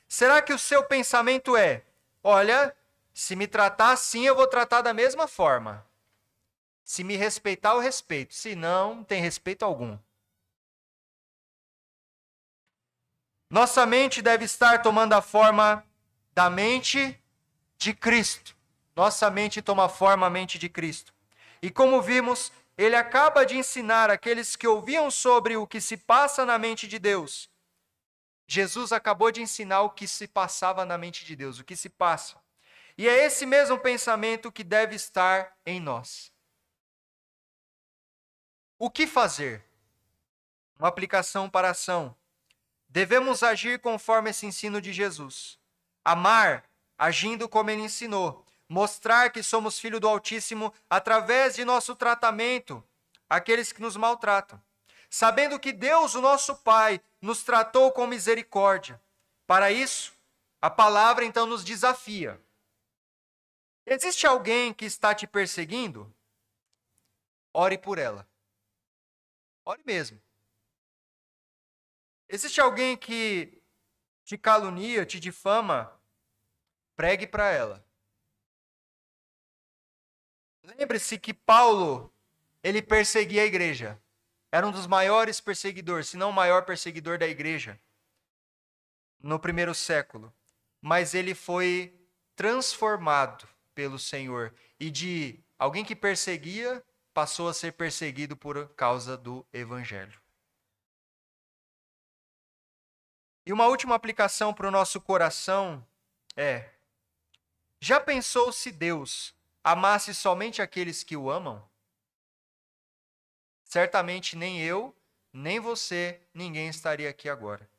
Será 0.07 0.41
que 0.41 0.53
o 0.53 0.59
seu 0.59 0.83
pensamento 0.83 1.57
é: 1.57 1.83
olha, 2.23 2.75
se 3.13 3.35
me 3.35 3.47
tratar 3.47 3.91
assim, 3.91 4.25
eu 4.25 4.35
vou 4.35 4.47
tratar 4.47 4.81
da 4.81 4.93
mesma 4.93 5.27
forma? 5.27 5.85
Se 6.83 7.03
me 7.03 7.15
respeitar, 7.17 7.71
eu 7.71 7.79
respeito. 7.79 8.33
Se 8.33 8.55
não, 8.55 8.95
não 8.95 9.03
tem 9.03 9.21
respeito 9.21 9.63
algum. 9.63 9.97
Nossa 13.51 13.85
mente 13.85 14.21
deve 14.21 14.45
estar 14.45 14.81
tomando 14.81 15.11
a 15.11 15.21
forma 15.21 15.85
da 16.33 16.49
mente 16.49 17.21
de 17.77 17.93
Cristo. 17.93 18.55
Nossa 18.95 19.29
mente 19.29 19.61
toma 19.61 19.89
forma 19.89 20.25
a 20.25 20.29
mente 20.29 20.57
de 20.57 20.69
Cristo. 20.69 21.13
E 21.61 21.69
como 21.69 22.01
vimos, 22.01 22.49
ele 22.77 22.95
acaba 22.95 23.45
de 23.45 23.57
ensinar 23.57 24.09
aqueles 24.09 24.55
que 24.55 24.65
ouviam 24.65 25.11
sobre 25.11 25.57
o 25.57 25.67
que 25.67 25.81
se 25.81 25.97
passa 25.97 26.45
na 26.45 26.57
mente 26.57 26.87
de 26.87 26.97
Deus. 26.97 27.49
Jesus 28.47 28.93
acabou 28.93 29.29
de 29.33 29.41
ensinar 29.41 29.81
o 29.81 29.89
que 29.89 30.07
se 30.07 30.29
passava 30.29 30.85
na 30.85 30.97
mente 30.97 31.25
de 31.25 31.35
Deus, 31.35 31.59
o 31.59 31.65
que 31.65 31.75
se 31.75 31.89
passa. 31.89 32.37
E 32.97 33.05
é 33.05 33.25
esse 33.25 33.45
mesmo 33.45 33.77
pensamento 33.77 34.49
que 34.49 34.63
deve 34.63 34.95
estar 34.95 35.57
em 35.65 35.77
nós. 35.77 36.31
O 38.79 38.89
que 38.89 39.05
fazer? 39.05 39.65
Uma 40.79 40.87
aplicação 40.87 41.49
para 41.49 41.67
a 41.67 41.71
ação. 41.71 42.15
Devemos 42.91 43.41
agir 43.41 43.79
conforme 43.79 44.31
esse 44.31 44.45
ensino 44.45 44.81
de 44.81 44.91
Jesus. 44.91 45.57
Amar, 46.03 46.69
agindo 46.97 47.47
como 47.47 47.69
ele 47.69 47.83
ensinou. 47.83 48.45
Mostrar 48.67 49.31
que 49.31 49.41
somos 49.41 49.79
filhos 49.79 50.01
do 50.01 50.09
Altíssimo 50.09 50.73
através 50.89 51.55
de 51.55 51.63
nosso 51.63 51.95
tratamento 51.95 52.83
àqueles 53.29 53.71
que 53.71 53.81
nos 53.81 53.95
maltratam. 53.95 54.61
Sabendo 55.09 55.57
que 55.57 55.71
Deus, 55.71 56.15
o 56.15 56.21
nosso 56.21 56.53
Pai, 56.57 57.01
nos 57.21 57.43
tratou 57.43 57.93
com 57.93 58.05
misericórdia. 58.05 59.01
Para 59.47 59.71
isso, 59.71 60.13
a 60.61 60.69
palavra 60.69 61.23
então 61.23 61.45
nos 61.45 61.63
desafia. 61.63 62.41
Existe 63.85 64.27
alguém 64.27 64.73
que 64.73 64.83
está 64.83 65.15
te 65.15 65.25
perseguindo? 65.25 66.13
Ore 67.53 67.77
por 67.77 67.97
ela. 67.97 68.27
Ore 69.63 69.81
mesmo. 69.85 70.21
Existe 72.33 72.61
alguém 72.61 72.95
que 72.95 73.61
te 74.23 74.37
calunia, 74.37 75.05
te 75.05 75.19
difama? 75.19 75.91
Pregue 76.95 77.27
para 77.27 77.51
ela. 77.51 77.85
Lembre-se 80.63 81.19
que 81.19 81.33
Paulo, 81.33 82.09
ele 82.63 82.81
perseguia 82.81 83.41
a 83.41 83.45
igreja. 83.45 84.01
Era 84.49 84.65
um 84.65 84.71
dos 84.71 84.87
maiores 84.87 85.41
perseguidores, 85.41 86.07
se 86.07 86.15
não 86.15 86.29
o 86.29 86.33
maior 86.33 86.63
perseguidor 86.63 87.17
da 87.17 87.27
igreja 87.27 87.77
no 89.19 89.37
primeiro 89.37 89.75
século. 89.75 90.33
Mas 90.79 91.13
ele 91.13 91.35
foi 91.35 91.93
transformado 92.33 93.45
pelo 93.75 93.99
Senhor 93.99 94.55
e 94.79 94.89
de 94.89 95.37
alguém 95.59 95.83
que 95.83 95.97
perseguia 95.97 96.81
passou 97.13 97.49
a 97.49 97.53
ser 97.53 97.73
perseguido 97.73 98.37
por 98.37 98.69
causa 98.69 99.17
do 99.17 99.45
evangelho. 99.51 100.20
E 103.45 103.51
uma 103.51 103.67
última 103.67 103.95
aplicação 103.95 104.53
para 104.53 104.67
o 104.67 104.71
nosso 104.71 105.01
coração 105.01 105.85
é: 106.35 106.69
já 107.79 107.99
pensou 107.99 108.51
se 108.51 108.71
Deus 108.71 109.33
amasse 109.63 110.13
somente 110.13 110.61
aqueles 110.61 111.03
que 111.03 111.17
o 111.17 111.29
amam? 111.29 111.67
Certamente 113.63 114.35
nem 114.35 114.61
eu, 114.61 114.95
nem 115.31 115.59
você, 115.59 116.21
ninguém 116.33 116.67
estaria 116.67 117.09
aqui 117.09 117.29
agora. 117.29 117.69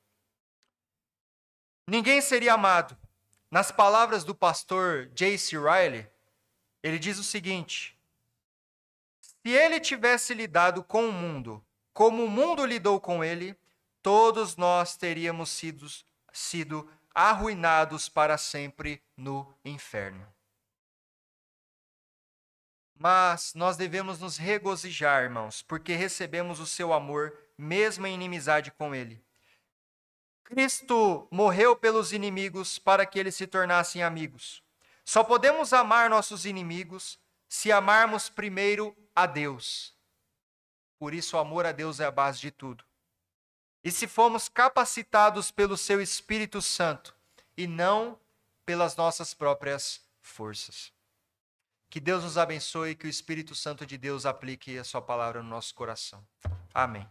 Ninguém 1.86 2.20
seria 2.20 2.54
amado. 2.54 2.96
Nas 3.50 3.70
palavras 3.70 4.24
do 4.24 4.34
pastor 4.34 5.06
J.C. 5.14 5.56
Riley, 5.58 6.10
ele 6.82 6.98
diz 6.98 7.18
o 7.18 7.24
seguinte: 7.24 7.98
se 9.20 9.50
ele 9.50 9.78
tivesse 9.78 10.32
lidado 10.32 10.82
com 10.82 11.08
o 11.08 11.12
mundo 11.12 11.64
como 11.92 12.24
o 12.24 12.28
mundo 12.28 12.64
lidou 12.64 12.98
com 13.00 13.22
ele, 13.22 13.56
todos 14.02 14.56
nós 14.56 14.96
teríamos 14.96 15.50
sido, 15.50 15.86
sido 16.32 16.90
arruinados 17.14 18.08
para 18.08 18.36
sempre 18.36 19.02
no 19.16 19.54
inferno. 19.64 20.26
Mas 22.94 23.54
nós 23.54 23.76
devemos 23.76 24.18
nos 24.20 24.36
regozijar, 24.36 25.24
irmãos, 25.24 25.62
porque 25.62 25.94
recebemos 25.94 26.60
o 26.60 26.66
seu 26.66 26.92
amor, 26.92 27.36
mesmo 27.56 28.06
em 28.06 28.14
inimizade 28.14 28.70
com 28.70 28.94
ele. 28.94 29.22
Cristo 30.44 31.26
morreu 31.30 31.74
pelos 31.74 32.12
inimigos 32.12 32.78
para 32.78 33.06
que 33.06 33.18
eles 33.18 33.34
se 33.34 33.46
tornassem 33.46 34.02
amigos. 34.02 34.62
Só 35.04 35.24
podemos 35.24 35.72
amar 35.72 36.10
nossos 36.10 36.44
inimigos 36.44 37.18
se 37.48 37.72
amarmos 37.72 38.28
primeiro 38.28 38.96
a 39.14 39.26
Deus. 39.26 39.94
Por 40.98 41.12
isso, 41.12 41.36
o 41.36 41.40
amor 41.40 41.66
a 41.66 41.72
Deus 41.72 42.00
é 42.00 42.04
a 42.04 42.10
base 42.10 42.40
de 42.40 42.50
tudo. 42.50 42.84
E 43.84 43.90
se 43.90 44.06
fomos 44.06 44.48
capacitados 44.48 45.50
pelo 45.50 45.76
seu 45.76 46.00
Espírito 46.00 46.62
Santo 46.62 47.14
e 47.56 47.66
não 47.66 48.18
pelas 48.64 48.96
nossas 48.96 49.34
próprias 49.34 50.00
forças. 50.20 50.92
Que 51.90 52.00
Deus 52.00 52.22
nos 52.24 52.38
abençoe 52.38 52.90
e 52.90 52.94
que 52.94 53.06
o 53.06 53.10
Espírito 53.10 53.54
Santo 53.54 53.84
de 53.84 53.98
Deus 53.98 54.24
aplique 54.24 54.78
a 54.78 54.84
sua 54.84 55.02
palavra 55.02 55.42
no 55.42 55.48
nosso 55.48 55.74
coração. 55.74 56.24
Amém. 56.72 57.06